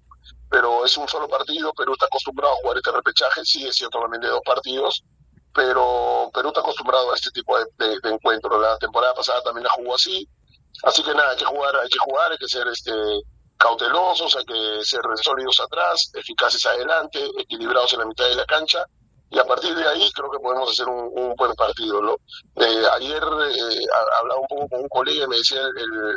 pero 0.50 0.86
es 0.86 0.96
un 0.98 1.08
solo 1.08 1.28
partido. 1.28 1.74
Perú 1.74 1.94
está 1.94 2.06
acostumbrado 2.06 2.54
a 2.54 2.58
jugar 2.58 2.78
este 2.78 2.92
repechaje, 2.92 3.44
sí 3.44 3.66
es 3.68 3.76
cierto 3.76 4.00
también 4.00 4.22
de 4.22 4.28
dos 4.28 4.42
partidos, 4.46 5.04
pero 5.54 6.30
Perú 6.34 6.50
está 6.50 6.62
acostumbrado 6.62 7.12
a 7.12 7.16
este 7.16 7.32
tipo 7.32 7.58
de, 7.58 7.66
de, 7.78 8.10
encuentros. 8.10 8.62
La 8.62 8.78
temporada 8.78 9.14
pasada 9.14 9.42
también 9.42 9.64
la 9.64 9.72
jugó 9.72 9.96
así. 9.96 10.28
Así 10.84 11.04
que 11.04 11.14
nada, 11.14 11.32
hay 11.32 11.38
que 11.38 11.46
jugar, 11.46 11.76
hay 11.76 11.90
que 11.90 12.00
jugar, 12.00 12.32
hay 12.32 12.38
que 12.38 12.48
ser 12.48 12.68
este 12.68 12.92
cautelosos, 13.58 14.36
hay 14.36 14.46
que 14.46 14.84
ser 14.84 15.02
sólidos 15.22 15.60
atrás, 15.60 16.12
eficaces 16.16 16.66
adelante, 16.66 17.24
equilibrados 17.38 17.94
en 17.94 18.00
la 18.00 18.06
mitad 18.06 18.28
de 18.28 18.36
la 18.36 18.46
cancha 18.46 18.84
y 19.30 19.40
a 19.40 19.46
partir 19.46 19.74
de 19.76 19.88
ahí 19.88 20.12
creo 20.12 20.30
que 20.30 20.40
podemos 20.40 20.70
hacer 20.70 20.88
un, 20.88 21.36
buen 21.36 21.54
partido. 21.54 22.02
¿no? 22.02 22.16
Eh, 22.56 22.84
ayer 22.96 23.24
eh, 23.24 23.86
hablaba 24.20 24.42
un 24.42 24.48
poco 24.48 24.68
con 24.68 24.82
un 24.82 24.90
colega 24.90 25.24
y 25.24 25.28
me 25.28 25.38
decía 25.38 25.62
el, 25.62 25.78
el 25.78 26.16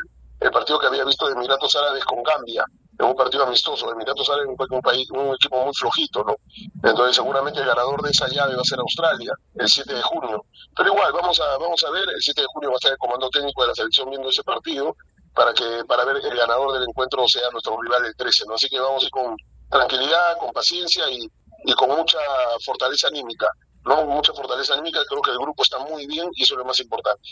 partido 0.50 0.78
que 0.78 0.86
había 0.86 1.04
visto 1.04 1.26
de 1.26 1.32
Emiratos 1.32 1.74
Árabes 1.76 2.04
con 2.04 2.22
Gambia, 2.22 2.64
en 2.98 3.06
un 3.06 3.14
partido 3.14 3.44
amistoso. 3.44 3.90
Emiratos 3.90 4.28
Árabes 4.30 4.48
es 4.58 4.70
un, 4.70 4.80
país, 4.80 5.10
un 5.10 5.34
equipo 5.34 5.64
muy 5.64 5.74
flojito, 5.74 6.24
¿no? 6.24 6.36
Entonces 6.82 7.16
seguramente 7.16 7.60
el 7.60 7.66
ganador 7.66 8.02
de 8.02 8.10
esa 8.10 8.28
llave 8.28 8.54
va 8.54 8.62
a 8.62 8.64
ser 8.64 8.78
Australia, 8.78 9.32
el 9.54 9.68
7 9.68 9.94
de 9.94 10.02
junio. 10.02 10.44
Pero 10.76 10.90
igual, 10.92 11.12
vamos 11.12 11.40
a, 11.40 11.58
vamos 11.58 11.82
a 11.84 11.90
ver, 11.90 12.04
el 12.08 12.20
7 12.20 12.40
de 12.40 12.46
junio 12.52 12.70
va 12.70 12.74
a 12.74 12.76
estar 12.76 12.92
el 12.92 12.98
comando 12.98 13.28
técnico 13.30 13.62
de 13.62 13.68
la 13.68 13.74
selección 13.74 14.10
viendo 14.10 14.28
ese 14.28 14.42
partido 14.42 14.96
para 15.34 15.52
que 15.52 15.84
para 15.88 16.04
ver 16.04 16.16
el 16.16 16.36
ganador 16.36 16.72
del 16.74 16.84
encuentro 16.88 17.26
sea 17.26 17.50
nuestro 17.50 17.80
rival 17.80 18.02
del 18.04 18.14
13, 18.14 18.44
¿no? 18.46 18.54
Así 18.54 18.68
que 18.68 18.78
vamos 18.78 19.02
a 19.02 19.06
ir 19.06 19.10
con 19.10 19.36
tranquilidad, 19.68 20.38
con 20.38 20.52
paciencia 20.52 21.10
y, 21.10 21.26
y 21.64 21.72
con 21.74 21.90
mucha 21.90 22.18
fortaleza 22.64 23.08
anímica. 23.08 23.48
¿No? 23.84 24.06
Mucha 24.06 24.32
fortaleza 24.32 24.74
anímica, 24.74 25.00
creo 25.08 25.22
que 25.22 25.30
el 25.30 25.38
grupo 25.38 25.62
está 25.62 25.78
muy 25.78 26.06
bien 26.06 26.28
y 26.34 26.42
eso 26.42 26.54
es 26.54 26.58
lo 26.58 26.64
más 26.64 26.80
importante. 26.80 27.30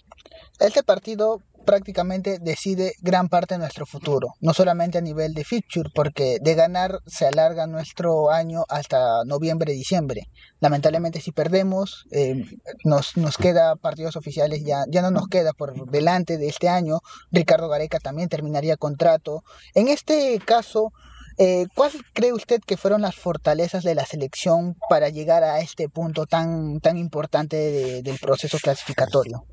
Este 0.59 0.83
partido 0.83 1.41
prácticamente 1.65 2.39
decide 2.41 2.95
gran 3.01 3.29
parte 3.29 3.55
de 3.55 3.59
nuestro 3.59 3.87
futuro, 3.87 4.35
no 4.41 4.53
solamente 4.53 4.99
a 4.99 5.01
nivel 5.01 5.33
de 5.35 5.45
fixture, 5.45 5.91
porque 5.95 6.39
de 6.41 6.55
ganar 6.55 6.99
se 7.07 7.27
alarga 7.27 7.67
nuestro 7.67 8.31
año 8.31 8.65
hasta 8.69 9.25
noviembre, 9.25 9.73
diciembre. 9.73 10.29
Lamentablemente 10.61 11.21
si 11.21 11.33
perdemos, 11.33 12.07
eh, 12.11 12.45
nos, 12.85 13.17
nos 13.17 13.39
queda 13.39 13.77
partidos 13.77 14.17
oficiales, 14.17 14.65
ya, 14.65 14.85
ya 14.89 15.03
no 15.03 15.11
nos 15.11 15.29
queda 15.29 15.53
por 15.53 15.91
delante 15.91 16.39
de 16.39 16.49
este 16.49 16.69
año. 16.69 16.99
Ricardo 17.31 17.69
Gareca 17.69 17.99
también 17.99 18.29
terminaría 18.29 18.77
contrato. 18.77 19.45
En 19.75 19.89
este 19.89 20.39
caso, 20.45 20.93
eh, 21.39 21.67
¿Cuál 21.75 21.93
cree 22.13 22.33
usted 22.33 22.61
que 22.67 22.77
fueron 22.77 23.03
las 23.03 23.15
fortalezas 23.15 23.85
de 23.85 23.95
la 23.95 24.07
selección 24.07 24.77
para 24.89 25.09
llegar 25.09 25.45
a 25.45 25.61
este 25.61 25.89
punto 25.89 26.27
tan, 26.27 26.81
tan 26.81 26.99
importante 26.99 28.03
del 28.03 28.19
proceso 28.19 28.59
clasificatorio? 28.59 29.45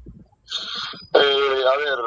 Eh, 1.13 1.63
a 1.65 1.77
ver, 1.77 1.97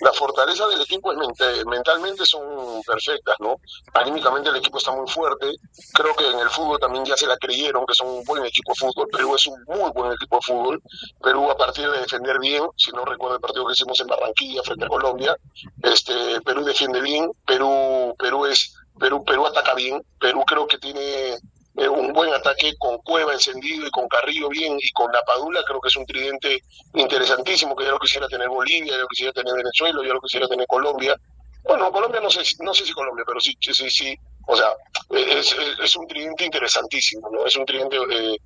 la 0.00 0.12
fortaleza 0.12 0.66
del 0.68 0.80
equipo 0.80 1.12
es 1.12 1.18
mentalmente 1.66 2.24
son 2.24 2.82
perfectas, 2.86 3.36
¿no? 3.40 3.56
Anímicamente 3.94 4.50
el 4.50 4.56
equipo 4.56 4.78
está 4.78 4.92
muy 4.92 5.08
fuerte. 5.08 5.52
Creo 5.92 6.14
que 6.14 6.28
en 6.28 6.38
el 6.38 6.50
fútbol 6.50 6.78
también 6.78 7.04
ya 7.04 7.16
se 7.16 7.26
la 7.26 7.36
creyeron 7.36 7.84
que 7.86 7.94
son 7.94 8.08
un 8.08 8.24
buen 8.24 8.44
equipo 8.44 8.72
de 8.72 8.78
fútbol. 8.78 9.08
Perú 9.10 9.34
es 9.34 9.46
un 9.46 9.62
muy 9.66 9.90
buen 9.92 10.12
equipo 10.12 10.36
de 10.36 10.42
fútbol. 10.42 10.82
Perú 11.22 11.50
a 11.50 11.56
partir 11.56 11.90
de 11.90 12.00
defender 12.00 12.38
bien, 12.38 12.64
si 12.76 12.90
no 12.92 13.04
recuerdo 13.04 13.36
el 13.36 13.40
partido 13.40 13.66
que 13.66 13.72
hicimos 13.72 14.00
en 14.00 14.06
Barranquilla 14.06 14.62
frente 14.62 14.84
a 14.84 14.88
Colombia, 14.88 15.36
este 15.82 16.40
Perú 16.42 16.64
defiende 16.64 17.00
bien. 17.00 17.30
Perú 17.46 18.14
Perú 18.18 18.46
es 18.46 18.74
Perú 18.98 19.24
Perú 19.24 19.46
ataca 19.46 19.74
bien. 19.74 20.02
Perú 20.18 20.44
creo 20.44 20.66
que 20.66 20.78
tiene 20.78 21.34
eh, 21.76 21.88
un 21.88 22.12
buen 22.12 22.32
ataque 22.32 22.74
con 22.78 22.98
Cueva 22.98 23.32
encendido 23.32 23.86
y 23.86 23.90
con 23.90 24.08
Carrillo 24.08 24.48
bien 24.48 24.76
y 24.80 24.90
con 24.90 25.12
La 25.12 25.22
Padula, 25.22 25.62
creo 25.64 25.80
que 25.80 25.88
es 25.88 25.96
un 25.96 26.06
tridente 26.06 26.62
interesantísimo, 26.94 27.76
que 27.76 27.84
ya 27.84 27.90
lo 27.90 27.98
quisiera 27.98 28.26
tener 28.26 28.48
Bolivia, 28.48 28.92
ya 28.92 28.98
lo 28.98 29.08
quisiera 29.08 29.32
tener 29.32 29.54
Venezuela, 29.54 30.00
ya 30.04 30.14
lo 30.14 30.20
quisiera 30.20 30.48
tener 30.48 30.66
Colombia. 30.66 31.16
Bueno, 31.64 31.92
Colombia 31.92 32.20
no 32.20 32.30
sé, 32.30 32.40
no 32.60 32.74
sé 32.74 32.84
si 32.84 32.92
Colombia, 32.92 33.24
pero 33.26 33.40
sí, 33.40 33.56
sí, 33.60 33.90
sí, 33.90 34.18
o 34.46 34.56
sea, 34.56 34.74
es, 35.10 35.54
es 35.82 35.96
un 35.96 36.08
tridente 36.08 36.46
interesantísimo, 36.46 37.28
¿no? 37.30 37.44
Es 37.44 37.54
un 37.56 37.66
tridente 37.66 37.96
eh, 37.96 38.36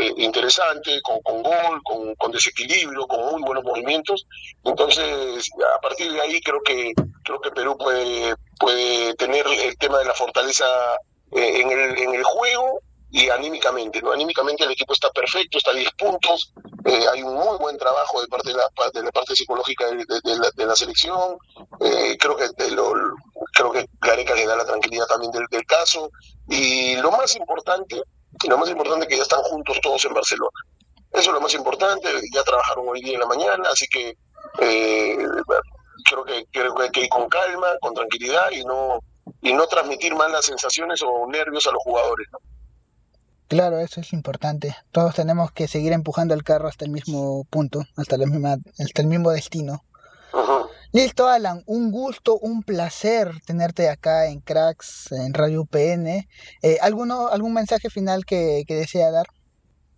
eh, 0.00 0.14
interesante, 0.18 1.00
con, 1.02 1.20
con 1.22 1.42
gol, 1.42 1.82
con, 1.82 2.14
con, 2.14 2.30
desequilibrio, 2.30 3.06
con 3.08 3.32
muy 3.32 3.42
buenos 3.42 3.64
movimientos. 3.64 4.24
Entonces, 4.64 5.50
a 5.76 5.80
partir 5.80 6.12
de 6.12 6.20
ahí 6.20 6.40
creo 6.40 6.60
que 6.62 6.92
creo 7.24 7.40
que 7.40 7.50
Perú 7.50 7.76
puede, 7.76 8.34
puede 8.58 9.14
tener 9.14 9.46
el 9.46 9.76
tema 9.78 9.98
de 9.98 10.06
la 10.06 10.14
fortaleza 10.14 10.66
eh, 11.32 11.60
en, 11.60 11.70
el, 11.70 11.98
en 11.98 12.14
el 12.14 12.24
juego 12.24 12.80
y 13.10 13.28
anímicamente. 13.30 14.02
¿no? 14.02 14.12
Anímicamente 14.12 14.64
el 14.64 14.70
equipo 14.70 14.92
está 14.92 15.10
perfecto, 15.10 15.58
está 15.58 15.70
a 15.70 15.74
10 15.74 15.90
puntos, 15.92 16.52
eh, 16.84 17.04
hay 17.12 17.22
un 17.22 17.34
muy 17.34 17.56
buen 17.58 17.76
trabajo 17.78 18.20
de 18.20 18.28
parte 18.28 18.50
de 18.50 18.56
la, 18.56 18.68
de 18.92 19.02
la 19.02 19.10
parte 19.10 19.34
psicológica 19.34 19.86
de, 19.86 20.66
la, 20.66 20.76
selección, 20.76 21.36
eh, 21.80 22.16
creo 22.18 22.36
que 22.36 22.70
lo, 22.70 22.92
creo 23.52 23.72
que 23.72 23.86
Gareca 24.00 24.34
le 24.34 24.46
da 24.46 24.56
la 24.56 24.64
tranquilidad 24.64 25.06
también 25.06 25.32
del, 25.32 25.66
caso, 25.66 26.10
y 26.48 26.96
lo 26.96 27.10
más 27.10 27.34
importante, 27.36 28.02
lo 28.48 28.58
más 28.58 28.70
importante 28.70 29.04
es 29.04 29.08
que 29.08 29.16
ya 29.16 29.22
están 29.22 29.42
juntos 29.42 29.78
todos 29.82 30.04
en 30.04 30.14
Barcelona. 30.14 30.58
Eso 31.12 31.30
es 31.30 31.34
lo 31.34 31.40
más 31.40 31.54
importante, 31.54 32.08
ya 32.32 32.42
trabajaron 32.42 32.86
hoy 32.88 33.00
día 33.02 33.14
en 33.14 33.20
la 33.20 33.26
mañana, 33.26 33.68
así 33.72 33.86
que 33.88 34.16
creo 36.04 36.24
que 36.24 36.46
creo 36.50 36.74
que 36.74 36.82
hay 36.84 36.90
que 36.90 37.00
ir 37.02 37.08
con 37.08 37.28
calma, 37.28 37.68
con 37.80 37.94
tranquilidad 37.94 38.50
y 38.50 38.64
no 38.64 39.00
y 39.42 39.52
no 39.52 39.66
transmitir 39.66 40.14
malas 40.14 40.46
sensaciones 40.46 41.02
o 41.02 41.26
nervios 41.28 41.66
a 41.66 41.72
los 41.72 41.82
jugadores. 41.82 42.28
Claro, 43.48 43.78
eso 43.78 44.00
es 44.00 44.12
importante. 44.12 44.76
Todos 44.92 45.14
tenemos 45.14 45.52
que 45.52 45.68
seguir 45.68 45.92
empujando 45.92 46.34
el 46.34 46.44
carro 46.44 46.68
hasta 46.68 46.84
el 46.84 46.90
mismo 46.90 47.44
punto, 47.48 47.82
hasta, 47.96 48.18
la 48.18 48.26
misma, 48.26 48.56
hasta 48.78 49.02
el 49.02 49.08
mismo 49.08 49.30
destino. 49.30 49.82
Listo, 50.92 51.28
Alan, 51.28 51.62
un 51.66 51.90
gusto, 51.90 52.38
un 52.38 52.62
placer 52.62 53.30
tenerte 53.46 53.88
acá 53.88 54.26
en 54.26 54.40
Cracks, 54.40 55.12
en 55.12 55.34
Radio 55.34 55.64
PN. 55.64 56.28
Eh, 56.62 56.78
¿alguno, 56.80 57.28
¿Algún 57.28 57.54
mensaje 57.54 57.90
final 57.90 58.24
que, 58.24 58.64
que 58.66 58.74
desea 58.74 59.10
dar? 59.10 59.26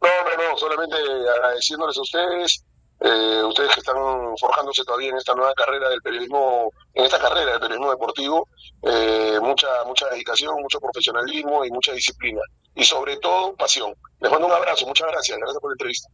No, 0.00 0.08
no, 0.08 0.50
no, 0.50 0.56
solamente 0.56 0.96
agradeciéndoles 1.36 1.96
a 1.96 2.02
ustedes, 2.02 2.64
eh, 3.00 3.42
ustedes 3.44 3.72
que 3.74 3.80
están 3.80 3.96
forjándose 4.38 4.84
todavía 4.84 5.08
en 5.08 5.16
esta 5.16 5.34
nueva 5.34 5.54
carrera 5.54 5.88
del 5.88 6.02
periodismo, 6.02 6.70
en 6.94 7.04
esta 7.04 7.18
carrera 7.18 7.52
del 7.52 7.60
periodismo 7.60 7.90
deportivo, 7.90 8.48
eh, 8.82 9.38
mucha, 9.40 9.68
mucha 9.86 10.06
dedicación, 10.10 10.60
mucho 10.60 10.78
profesionalismo 10.80 11.64
y 11.64 11.70
mucha 11.70 11.92
disciplina. 11.92 12.40
Y 12.74 12.84
sobre 12.84 13.16
todo, 13.16 13.54
pasión. 13.56 13.94
Les 14.20 14.30
mando 14.30 14.46
un 14.46 14.52
abrazo, 14.52 14.86
muchas 14.86 15.08
gracias, 15.08 15.38
gracias 15.38 15.60
por 15.60 15.70
la 15.70 15.74
entrevista. 15.74 16.08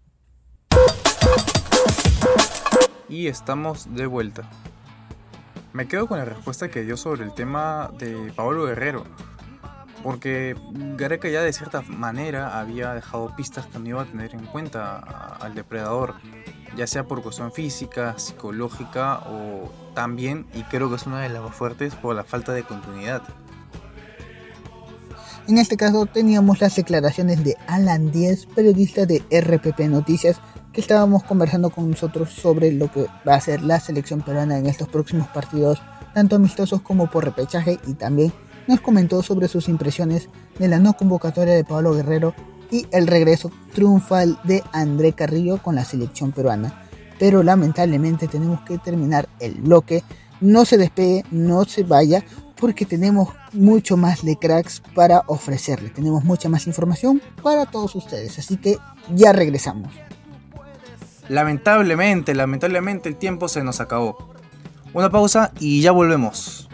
Y 3.09 3.27
estamos 3.29 3.95
de 3.95 4.07
vuelta. 4.07 4.49
Me 5.73 5.89
quedo 5.89 6.07
con 6.07 6.19
la 6.19 6.25
respuesta 6.25 6.71
que 6.71 6.83
dio 6.83 6.97
sobre 6.97 7.25
el 7.25 7.35
tema 7.35 7.91
de 7.99 8.33
Pablo 8.35 8.65
Guerrero. 8.65 9.05
Porque 10.03 10.57
Gareca 10.71 11.29
ya 11.29 11.43
de 11.43 11.53
cierta 11.53 11.83
manera 11.83 12.61
había 12.61 12.95
dejado 12.95 13.35
pistas 13.35 13.67
que 13.67 13.79
no 13.79 13.89
iba 13.89 14.03
a 14.03 14.05
tener 14.05 14.35
en 14.35 14.47
cuenta 14.47 14.99
al 15.41 15.55
depredador, 15.55 16.15
ya 16.77 16.87
sea 16.87 17.05
por 17.05 17.23
cuestión 17.23 17.53
física, 17.53 18.19
psicológica 18.19 19.21
o 19.29 19.71
también, 19.95 20.47
y 20.55 20.63
creo 20.65 20.89
que 20.89 20.97
es 20.97 21.07
una 21.07 21.21
de 21.21 21.29
las 21.29 21.43
más 21.43 21.55
fuertes, 21.55 21.95
por 21.95 22.15
la 22.15 22.25
falta 22.25 22.53
de 22.53 22.63
continuidad. 22.63 23.23
En 25.49 25.59
este 25.59 25.77
caso 25.77 26.07
teníamos 26.07 26.61
las 26.61 26.75
declaraciones 26.75 27.45
de 27.45 27.57
Alan 27.69 28.11
Díez, 28.11 28.47
periodista 28.47 29.07
de 29.07 29.23
RPP 29.31 29.81
Noticias, 29.89 30.41
que 30.73 30.81
estábamos 30.81 31.23
conversando 31.23 31.71
con 31.71 31.89
nosotros 31.89 32.31
sobre 32.31 32.73
lo 32.73 32.91
que 32.91 33.07
va 33.27 33.35
a 33.35 33.41
ser 33.41 33.63
la 33.63 33.79
selección 33.79 34.23
peruana 34.23 34.59
en 34.59 34.67
estos 34.67 34.89
próximos 34.89 35.29
partidos, 35.29 35.81
tanto 36.15 36.37
amistosos 36.37 36.83
como 36.83 37.09
por 37.09 37.25
repechaje, 37.25 37.79
y 37.87 37.95
también 37.95 38.33
nos 38.67 38.81
comentó 38.81 39.23
sobre 39.23 39.49
sus 39.49 39.69
impresiones 39.69 40.29
de 40.59 40.69
la 40.69 40.79
no 40.79 40.95
convocatoria 40.95 41.55
de 41.55 41.65
Pablo 41.65 41.95
Guerrero 41.95 42.35
y 42.71 42.87
el 42.93 43.07
regreso 43.07 43.51
triunfal 43.75 44.39
de 44.45 44.63
André 44.73 45.13
Carrillo 45.13 45.63
con 45.63 45.75
la 45.75 45.85
selección 45.85 46.33
peruana. 46.33 46.83
Pero 47.19 47.43
lamentablemente 47.43 48.29
tenemos 48.29 48.61
que 48.63 48.79
terminar 48.79 49.29
el 49.41 49.55
bloque. 49.55 50.03
No 50.41 50.65
se 50.65 50.77
despegue, 50.77 51.25
no 51.31 51.65
se 51.65 51.83
vaya, 51.83 52.23
porque 52.57 52.85
tenemos 52.85 53.29
mucho 53.53 53.97
más 53.97 54.25
de 54.25 54.37
cracks 54.37 54.83
para 54.95 55.23
ofrecerle. 55.27 55.91
Tenemos 55.91 56.25
mucha 56.25 56.49
más 56.49 56.67
información 56.67 57.23
para 57.43 57.67
todos 57.67 57.95
ustedes. 57.95 58.39
Así 58.39 58.57
que 58.57 58.79
ya 59.15 59.33
regresamos. 59.33 59.93
Lamentablemente, 61.29 62.35
lamentablemente 62.35 63.09
el 63.09 63.17
tiempo 63.17 63.49
se 63.49 63.63
nos 63.63 63.81
acabó. 63.81 64.17
Una 64.95 65.11
pausa 65.11 65.53
y 65.59 65.81
ya 65.81 65.93
volvemos. 65.93 66.66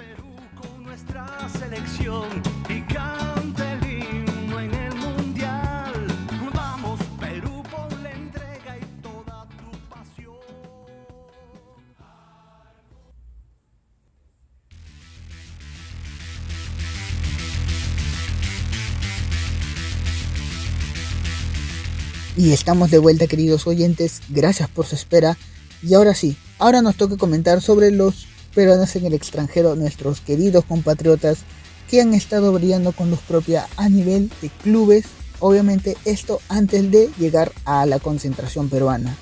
Y 22.42 22.52
estamos 22.52 22.90
de 22.90 22.99
vuelta 22.99 23.28
queridos 23.28 23.68
oyentes, 23.68 24.20
gracias 24.28 24.68
por 24.68 24.84
su 24.84 24.96
espera. 24.96 25.37
Y 25.80 25.94
ahora 25.94 26.12
sí, 26.12 26.37
ahora 26.58 26.82
nos 26.82 26.96
toca 26.96 27.16
comentar 27.16 27.61
sobre 27.61 27.92
los 27.92 28.26
peruanos 28.52 28.96
en 28.96 29.06
el 29.06 29.14
extranjero, 29.14 29.76
nuestros 29.76 30.20
queridos 30.20 30.64
compatriotas 30.64 31.44
que 31.88 32.00
han 32.00 32.14
estado 32.14 32.52
brillando 32.52 32.90
con 32.90 33.11
luz 33.11 33.20
propia 33.20 33.68
a 33.76 33.88
nivel 33.88 34.28
de 34.42 34.49
clubes. 34.61 35.04
Obviamente 35.38 35.96
esto 36.04 36.40
antes 36.49 36.90
de 36.90 37.11
llegar 37.16 37.52
a 37.64 37.87
la 37.87 38.00
concentración 38.00 38.68
peruana. 38.68 39.16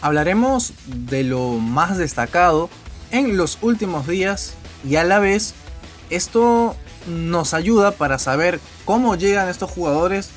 Hablaremos 0.00 0.74
de 0.86 1.24
lo 1.24 1.54
más 1.54 1.98
destacado 1.98 2.70
en 3.10 3.36
los 3.36 3.58
últimos 3.62 4.06
días 4.06 4.52
y 4.88 4.94
a 4.94 5.02
la 5.02 5.18
vez 5.18 5.54
esto 6.10 6.76
nos 7.08 7.52
ayuda 7.52 7.90
para 7.90 8.20
saber 8.20 8.60
cómo 8.84 9.16
llegan 9.16 9.48
estos 9.48 9.72
jugadores 9.72 10.28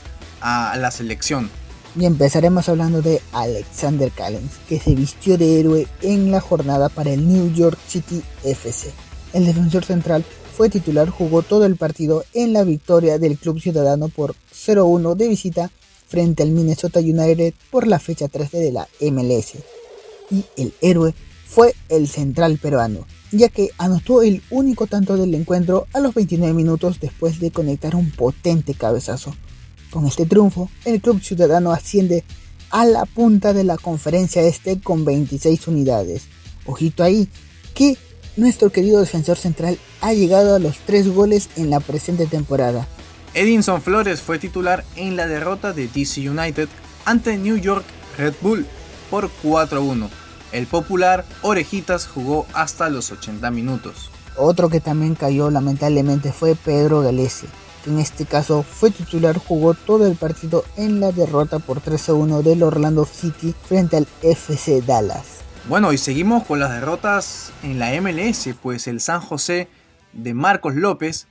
a 0.41 0.76
la 0.76 0.89
selección. 0.89 1.59
Y 2.00 2.06
empezaremos 2.06 2.70
hablando 2.70 3.02
de 3.02 3.20
Alexander 3.34 4.10
Callens, 4.10 4.54
que 4.70 4.80
se 4.80 4.96
vistió 4.96 5.38
de 5.38 5.60
héroe 5.60 5.86
en 6.02 6.32
la 6.32 6.40
jornada 6.40 6.88
para 6.88 7.12
el 7.12 7.28
New 7.28 7.54
York 7.54 7.78
City 7.90 8.22
FC. 8.46 8.90
El 9.34 9.46
defensor 9.46 9.84
central 9.84 10.24
fue 10.56 10.70
titular, 10.70 11.10
jugó 11.10 11.42
todo 11.42 11.66
el 11.66 11.76
partido 11.76 12.24
en 12.34 12.54
la 12.54 12.64
victoria 12.64 13.20
del 13.20 13.38
Club 13.38 13.60
Ciudadano 13.60 14.08
por 14.08 14.34
0-1 14.54 15.16
de 15.16 15.28
visita 15.28 15.72
frente 16.08 16.42
al 16.42 16.52
Minnesota 16.52 17.02
United 17.02 17.54
por 17.70 17.86
la 17.86 18.00
fecha 18.00 18.30
13 18.30 18.60
de 18.60 18.72
la 18.72 18.88
MLS. 19.02 19.56
Y 20.32 20.46
el 20.56 20.74
héroe 20.80 21.14
fue 21.46 21.76
el 21.90 22.08
central 22.08 22.60
peruano, 22.60 23.08
ya 23.34 23.50
que 23.50 23.72
anotó 23.78 24.22
el 24.22 24.42
único 24.52 24.88
tanto 24.88 25.18
del 25.18 25.36
encuentro 25.36 25.86
a 25.92 26.00
los 26.00 26.14
29 26.14 26.54
minutos 26.54 27.02
después 27.02 27.42
de 27.42 27.52
conectar 27.52 27.94
un 27.94 28.10
potente 28.10 28.74
cabezazo 28.74 29.36
con 29.91 30.06
este 30.06 30.25
triunfo, 30.25 30.69
el 30.86 31.02
Club 31.02 31.21
Ciudadano 31.21 31.71
asciende 31.71 32.23
a 32.69 32.86
la 32.86 33.06
punta 33.06 33.54
de 33.54 33.63
la 33.63 33.78
conferencia 33.78 34.41
este 34.43 34.80
con 34.80 35.06
26 35.06 35.67
unidades. 35.67 36.23
Ojito 36.65 37.04
ahí, 37.04 37.28
que 37.73 37.97
nuestro 38.38 38.71
querido 38.71 38.99
defensor 38.99 39.38
central 39.38 39.78
ha 40.02 40.13
llegado 40.13 40.56
a 40.56 40.60
los 40.60 40.78
3 40.80 41.10
goles 41.13 41.49
en 41.56 41.69
la 41.69 41.80
presente 41.80 42.25
temporada. 42.25 42.88
Edinson 43.34 43.82
Flores 43.82 44.21
fue 44.21 44.39
titular 44.39 44.84
en 44.95 45.15
la 45.15 45.28
derrota 45.28 45.73
de 45.73 45.88
DC 45.88 46.30
United 46.30 46.67
ante 47.06 47.38
New 47.38 47.58
York 47.58 47.86
Red 48.17 48.34
Bull 48.41 48.65
por 49.10 49.30
4-1. 49.43 50.10
El 50.52 50.65
popular 50.65 51.25
Orejitas 51.41 52.08
jugó 52.08 52.47
hasta 52.54 52.89
los 52.89 53.12
80 53.12 53.52
minutos. 53.52 54.10
Otro 54.36 54.69
que 54.69 54.80
también 54.80 55.15
cayó 55.15 55.52
lamentablemente 55.52 56.32
fue 56.32 56.56
Pedro 56.56 57.02
Galese, 57.02 57.47
en 57.89 57.99
este 57.99 58.25
caso 58.25 58.63
fue 58.63 58.91
titular, 58.91 59.38
jugó 59.38 59.73
todo 59.73 60.08
el 60.08 60.15
partido 60.15 60.63
en 60.78 60.99
la 60.99 61.12
derrota 61.12 61.60
por 61.60 61.82
3 61.82 62.10
a 62.10 62.13
1 62.13 62.41
del 62.43 62.63
Orlando 62.63 63.06
City 63.06 63.54
frente 63.67 63.97
al 63.97 64.08
FC 64.21 64.82
Dallas. 64.82 65.39
Bueno, 65.67 65.91
y 65.91 65.97
seguimos 65.97 66.45
con 66.45 66.60
las 66.60 66.71
derrotas 66.71 67.52
en 67.63 67.80
la 67.80 67.99
MLS, 67.99 68.49
pues 68.62 68.88
el 68.88 69.02
San 69.02 69.21
José 69.21 69.67
de 70.13 70.34
Marcos 70.34 70.75
López 70.75 71.28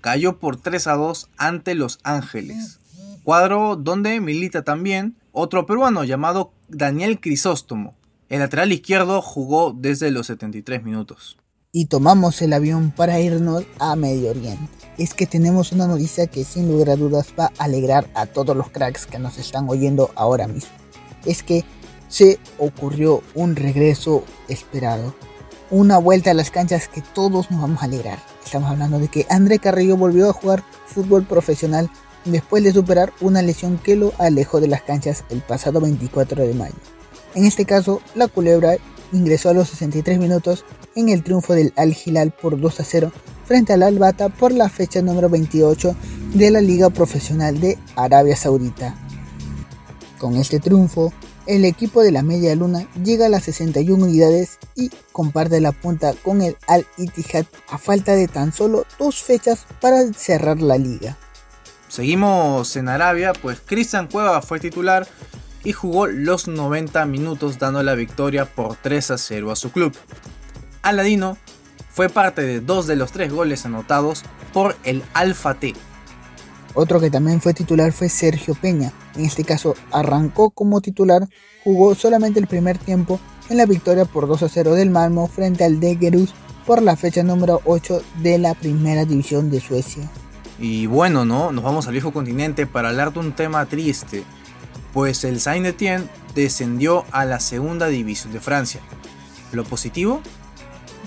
cayó 0.00 0.38
por 0.38 0.56
3 0.56 0.86
a 0.88 0.94
2 0.94 1.28
ante 1.36 1.74
Los 1.74 2.00
Ángeles. 2.02 2.80
Cuadro 3.24 3.76
donde 3.76 4.20
milita 4.20 4.62
también 4.62 5.16
otro 5.32 5.66
peruano 5.66 6.04
llamado 6.04 6.52
Daniel 6.68 7.20
Crisóstomo. 7.20 7.94
El 8.28 8.40
lateral 8.40 8.72
izquierdo 8.72 9.22
jugó 9.22 9.74
desde 9.76 10.10
los 10.10 10.26
73 10.26 10.82
minutos 10.82 11.36
y 11.72 11.84
tomamos 11.84 12.42
el 12.42 12.52
avión 12.52 12.90
para 12.90 13.20
irnos 13.20 13.64
a 13.78 13.94
Medio 13.94 14.30
Oriente. 14.30 14.68
Es 14.98 15.14
que 15.14 15.26
tenemos 15.26 15.72
una 15.72 15.86
noticia 15.86 16.26
que 16.26 16.44
sin 16.44 16.68
lugar 16.68 16.90
a 16.90 16.96
dudas 16.96 17.28
va 17.38 17.52
a 17.58 17.64
alegrar 17.64 18.08
a 18.14 18.26
todos 18.26 18.56
los 18.56 18.70
cracks 18.70 19.06
que 19.06 19.18
nos 19.18 19.38
están 19.38 19.68
oyendo 19.68 20.10
ahora 20.16 20.48
mismo. 20.48 20.70
Es 21.24 21.42
que 21.42 21.64
se 22.08 22.38
ocurrió 22.58 23.22
un 23.34 23.54
regreso 23.54 24.24
esperado. 24.48 25.14
Una 25.70 25.98
vuelta 25.98 26.32
a 26.32 26.34
las 26.34 26.50
canchas 26.50 26.88
que 26.88 27.02
todos 27.02 27.50
nos 27.52 27.62
vamos 27.62 27.82
a 27.82 27.84
alegrar. 27.84 28.18
Estamos 28.44 28.68
hablando 28.68 28.98
de 28.98 29.06
que 29.06 29.26
André 29.30 29.60
Carrillo 29.60 29.96
volvió 29.96 30.28
a 30.28 30.32
jugar 30.32 30.64
fútbol 30.86 31.24
profesional 31.24 31.88
después 32.24 32.64
de 32.64 32.72
superar 32.72 33.12
una 33.20 33.42
lesión 33.42 33.78
que 33.78 33.94
lo 33.94 34.12
alejó 34.18 34.60
de 34.60 34.66
las 34.66 34.82
canchas 34.82 35.24
el 35.30 35.40
pasado 35.40 35.80
24 35.80 36.42
de 36.42 36.54
mayo. 36.54 36.74
En 37.36 37.44
este 37.44 37.64
caso, 37.64 38.02
la 38.16 38.26
culebra 38.26 38.76
ingresó 39.12 39.50
a 39.50 39.54
los 39.54 39.68
63 39.68 40.18
minutos 40.18 40.64
en 40.94 41.08
el 41.08 41.22
triunfo 41.22 41.54
del 41.54 41.72
Al 41.76 41.96
Hilal 42.04 42.30
por 42.32 42.60
2 42.60 42.80
a 42.80 42.84
0 42.84 43.12
frente 43.44 43.72
al 43.72 43.82
Al 43.82 43.98
Bata 43.98 44.28
por 44.28 44.52
la 44.52 44.68
fecha 44.68 45.02
número 45.02 45.28
28 45.28 45.96
de 46.34 46.50
la 46.50 46.60
Liga 46.60 46.90
Profesional 46.90 47.60
de 47.60 47.78
Arabia 47.96 48.36
Saudita. 48.36 48.94
Con 50.18 50.36
este 50.36 50.60
triunfo, 50.60 51.12
el 51.46 51.64
equipo 51.64 52.02
de 52.02 52.12
la 52.12 52.22
Media 52.22 52.54
Luna 52.54 52.86
llega 53.02 53.26
a 53.26 53.28
las 53.28 53.44
61 53.44 54.04
unidades 54.04 54.58
y 54.76 54.90
comparte 55.10 55.60
la 55.60 55.72
punta 55.72 56.14
con 56.22 56.42
el 56.42 56.56
Al 56.68 56.86
Ittihad 56.96 57.46
a 57.68 57.78
falta 57.78 58.14
de 58.14 58.28
tan 58.28 58.52
solo 58.52 58.84
dos 59.00 59.22
fechas 59.22 59.66
para 59.80 60.12
cerrar 60.12 60.60
la 60.60 60.78
liga. 60.78 61.16
Seguimos 61.88 62.76
en 62.76 62.88
Arabia, 62.88 63.32
pues 63.32 63.60
Cristian 63.66 64.06
Cueva 64.06 64.42
fue 64.42 64.60
titular 64.60 65.08
y 65.64 65.72
jugó 65.72 66.06
los 66.06 66.48
90 66.48 67.04
minutos 67.06 67.58
dando 67.58 67.82
la 67.82 67.94
victoria 67.94 68.44
por 68.44 68.76
3 68.76 69.10
a 69.12 69.18
0 69.18 69.50
a 69.50 69.56
su 69.56 69.70
club. 69.70 69.94
Aladino 70.82 71.36
fue 71.90 72.08
parte 72.08 72.42
de 72.42 72.60
dos 72.60 72.86
de 72.86 72.96
los 72.96 73.12
tres 73.12 73.32
goles 73.32 73.66
anotados 73.66 74.22
por 74.52 74.76
el 74.84 75.02
Alfa 75.12 75.54
T. 75.54 75.74
Otro 76.74 77.00
que 77.00 77.10
también 77.10 77.40
fue 77.40 77.52
titular 77.52 77.92
fue 77.92 78.08
Sergio 78.08 78.54
Peña. 78.54 78.92
En 79.16 79.24
este 79.24 79.44
caso 79.44 79.74
arrancó 79.90 80.50
como 80.50 80.80
titular, 80.80 81.28
jugó 81.64 81.94
solamente 81.94 82.38
el 82.38 82.46
primer 82.46 82.78
tiempo 82.78 83.20
en 83.48 83.56
la 83.56 83.66
victoria 83.66 84.04
por 84.04 84.28
2 84.28 84.44
a 84.44 84.48
0 84.48 84.74
del 84.74 84.90
Malmo 84.90 85.26
frente 85.26 85.64
al 85.64 85.80
Degerus 85.80 86.32
por 86.64 86.80
la 86.80 86.96
fecha 86.96 87.22
número 87.22 87.60
8 87.64 88.02
de 88.22 88.38
la 88.38 88.54
primera 88.54 89.04
división 89.04 89.50
de 89.50 89.60
Suecia. 89.60 90.08
Y 90.60 90.86
bueno, 90.86 91.24
¿no? 91.24 91.50
Nos 91.52 91.64
vamos 91.64 91.86
al 91.86 91.92
viejo 91.92 92.12
continente 92.12 92.66
para 92.66 92.90
hablar 92.90 93.12
de 93.12 93.18
un 93.18 93.32
tema 93.32 93.66
triste, 93.66 94.24
pues 94.92 95.24
el 95.24 95.40
Saint-Étienne 95.40 96.08
descendió 96.34 97.04
a 97.12 97.24
la 97.24 97.40
segunda 97.40 97.88
división 97.88 98.32
de 98.32 98.40
Francia. 98.40 98.80
¿Lo 99.52 99.64
positivo? 99.64 100.22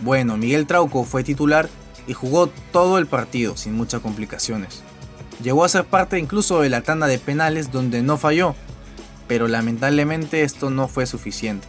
Bueno, 0.04 0.38
Miguel 0.38 0.68
Trauco 0.68 1.04
fue 1.04 1.24
titular 1.24 1.70
y 2.08 2.14
jugó 2.14 2.48
todo 2.72 2.98
el 2.98 3.08
partido 3.08 3.56
sin 3.56 3.74
muchas 3.74 4.02
complicaciones. 4.02 4.84
Llegó 5.42 5.64
a 5.64 5.70
ser 5.70 5.86
parte 5.86 6.20
incluso 6.20 6.62
de 6.62 6.70
la 6.70 6.82
tanda 6.82 7.08
de 7.08 7.20
penales 7.20 7.72
donde 7.72 8.02
no 8.02 8.18
falló, 8.18 8.56
pero 9.28 9.48
lamentablemente 9.48 10.44
esto 10.44 10.70
no 10.70 10.88
fue 10.88 11.06
suficiente. 11.06 11.68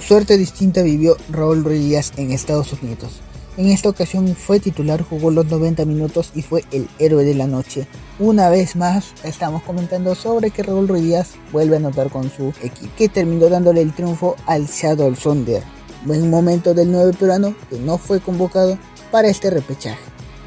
Suerte 0.00 0.36
distinta 0.36 0.82
vivió 0.82 1.16
Raúl 1.30 1.64
Ruiz 1.64 2.12
en 2.16 2.32
Estados 2.32 2.72
Unidos. 2.72 3.20
En 3.56 3.68
esta 3.68 3.88
ocasión 3.88 4.34
fue 4.34 4.58
titular, 4.58 5.02
jugó 5.02 5.30
los 5.30 5.46
90 5.46 5.84
minutos 5.84 6.32
y 6.34 6.42
fue 6.42 6.64
el 6.72 6.88
héroe 6.98 7.24
de 7.24 7.34
la 7.34 7.46
noche. 7.46 7.86
Una 8.18 8.50
vez 8.50 8.74
más 8.74 9.12
estamos 9.22 9.62
comentando 9.62 10.16
sobre 10.16 10.50
que 10.50 10.64
Raúl 10.64 10.88
Ruiz 10.88 11.34
vuelve 11.52 11.76
a 11.76 11.78
anotar 11.78 12.10
con 12.10 12.28
su 12.32 12.52
equipo, 12.62 12.92
que 12.96 13.08
terminó 13.08 13.48
dándole 13.48 13.80
el 13.80 13.92
triunfo 13.92 14.34
al 14.46 14.66
Shadow 14.66 15.14
Sonder. 15.14 15.62
Buen 16.04 16.28
momento 16.30 16.74
del 16.74 16.90
9 16.90 17.12
peruano 17.18 17.54
que 17.70 17.78
no 17.78 17.96
fue 17.96 18.18
convocado 18.18 18.76
para 19.12 19.28
este 19.28 19.50
repechaje. 19.50 20.02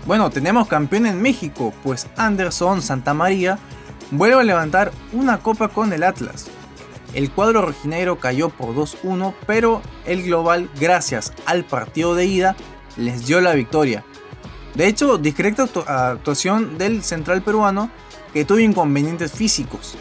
Bueno, 0.06 0.30
tenemos 0.30 0.67
campeón 0.67 1.06
en 1.06 1.22
México, 1.22 1.74
pues 1.84 2.08
Anderson 2.17 2.82
Santamaría 2.82 3.58
vuelve 4.12 4.41
a 4.41 4.43
levantar 4.43 4.91
una 5.13 5.39
copa 5.39 5.70
con 5.70 5.93
el 5.93 6.04
Atlas. 6.04 6.48
El 7.13 7.32
cuadro 7.32 7.62
rojinegro 7.62 8.20
cayó 8.20 8.50
por 8.50 8.76
2-1, 8.76 9.34
pero 9.46 9.82
el 10.06 10.24
global, 10.24 10.70
gracias 10.80 11.32
al 11.46 11.63
partido 11.63 12.15
de 12.15 12.26
ida, 12.26 12.56
les 12.98 13.26
dio 13.26 13.42
la 13.42 13.54
victoria. 13.54 14.04
De 14.76 14.88
hecho, 14.88 15.18
discreta 15.18 15.68
actuación 15.88 16.78
del 16.78 17.04
central 17.04 17.42
peruano 17.42 17.90
que 18.34 18.46
tuvo 18.46 18.60
inconvenientes 18.60 19.32
físicos. 19.32 19.96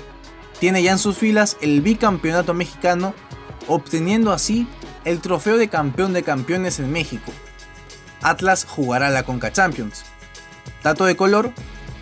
Tiene 0.60 0.82
ya 0.82 0.92
en 0.92 0.98
sus 0.98 1.16
filas 1.16 1.56
el 1.60 1.80
bicampeonato 1.80 2.54
mexicano, 2.54 3.14
obteniendo 3.68 4.32
así 4.32 4.66
el 5.04 5.20
trofeo 5.20 5.56
de 5.56 5.68
campeón 5.68 6.12
de 6.12 6.22
campeones 6.22 6.78
en 6.78 6.90
México. 6.90 7.32
Atlas 8.22 8.66
jugará 8.68 9.10
la 9.10 9.22
Conca 9.22 9.52
Champions. 9.52 10.04
Dato 10.82 11.04
de 11.04 11.16
color, 11.16 11.52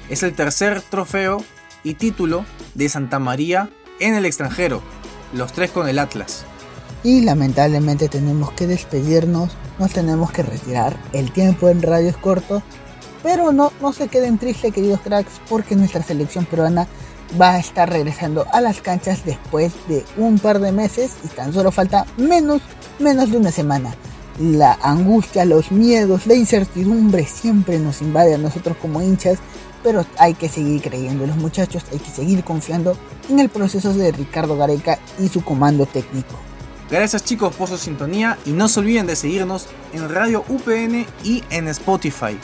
es 0.08 0.22
el 0.22 0.34
tercer 0.34 0.80
trofeo 0.82 1.44
y 1.82 1.94
título 1.94 2.44
de 2.74 2.88
Santa 2.88 3.18
María 3.18 3.70
en 4.00 4.14
el 4.14 4.24
extranjero, 4.24 4.82
los 5.32 5.52
tres 5.52 5.70
con 5.70 5.88
el 5.88 5.98
Atlas. 5.98 6.46
Y 7.04 7.20
lamentablemente 7.20 8.08
tenemos 8.08 8.50
que 8.52 8.66
despedirnos, 8.66 9.52
nos 9.78 9.92
tenemos 9.92 10.32
que 10.32 10.42
retirar, 10.42 10.96
el 11.12 11.30
tiempo 11.30 11.68
en 11.68 11.82
radio 11.82 12.08
es 12.08 12.16
corto, 12.16 12.62
pero 13.22 13.52
no, 13.52 13.72
no 13.80 13.92
se 13.92 14.08
queden 14.08 14.38
tristes 14.38 14.72
queridos 14.72 15.00
cracks 15.00 15.40
porque 15.48 15.76
nuestra 15.76 16.02
selección 16.02 16.46
peruana 16.46 16.88
va 17.40 17.52
a 17.52 17.58
estar 17.58 17.88
regresando 17.88 18.46
a 18.52 18.60
las 18.60 18.80
canchas 18.80 19.24
después 19.24 19.72
de 19.86 20.04
un 20.16 20.38
par 20.38 20.58
de 20.60 20.72
meses 20.72 21.12
y 21.22 21.28
tan 21.28 21.52
solo 21.52 21.70
falta 21.70 22.06
menos, 22.16 22.62
menos 22.98 23.30
de 23.30 23.36
una 23.36 23.52
semana. 23.52 23.94
La 24.40 24.78
angustia, 24.82 25.44
los 25.44 25.70
miedos, 25.70 26.26
la 26.26 26.34
incertidumbre 26.34 27.24
siempre 27.24 27.78
nos 27.78 28.02
invade 28.02 28.34
a 28.34 28.38
nosotros 28.38 28.76
como 28.80 29.00
hinchas 29.00 29.38
pero 29.84 30.04
hay 30.18 30.34
que 30.34 30.48
seguir 30.48 30.80
creyendo 30.80 31.24
en 31.24 31.30
los 31.30 31.38
muchachos, 31.38 31.84
hay 31.92 31.98
que 31.98 32.10
seguir 32.10 32.42
confiando 32.42 32.96
en 33.28 33.38
el 33.38 33.50
proceso 33.50 33.92
de 33.92 34.10
Ricardo 34.10 34.56
Gareca 34.56 34.98
y 35.20 35.28
su 35.28 35.44
comando 35.44 35.84
técnico. 35.84 36.34
Gracias 36.90 37.24
chicos 37.24 37.54
por 37.54 37.68
su 37.68 37.78
sintonía 37.78 38.38
y 38.44 38.50
no 38.50 38.68
se 38.68 38.80
olviden 38.80 39.06
de 39.06 39.16
seguirnos 39.16 39.66
en 39.92 40.08
Radio 40.08 40.44
UPN 40.48 41.06
y 41.24 41.42
en 41.50 41.68
Spotify. 41.68 42.38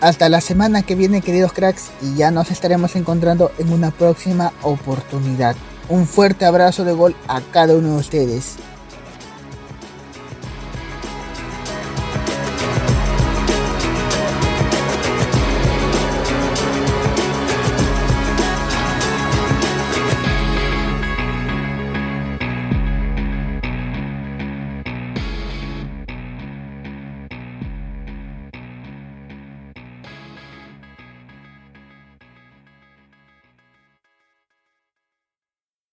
Hasta 0.00 0.28
la 0.28 0.40
semana 0.40 0.82
que 0.82 0.94
viene 0.94 1.20
queridos 1.20 1.52
cracks 1.52 1.90
y 2.00 2.16
ya 2.16 2.30
nos 2.30 2.50
estaremos 2.50 2.96
encontrando 2.96 3.52
en 3.58 3.72
una 3.72 3.90
próxima 3.90 4.52
oportunidad. 4.62 5.56
Un 5.88 6.06
fuerte 6.06 6.44
abrazo 6.44 6.84
de 6.84 6.92
gol 6.92 7.14
a 7.28 7.40
cada 7.40 7.76
uno 7.76 7.94
de 7.94 8.00
ustedes. 8.00 8.56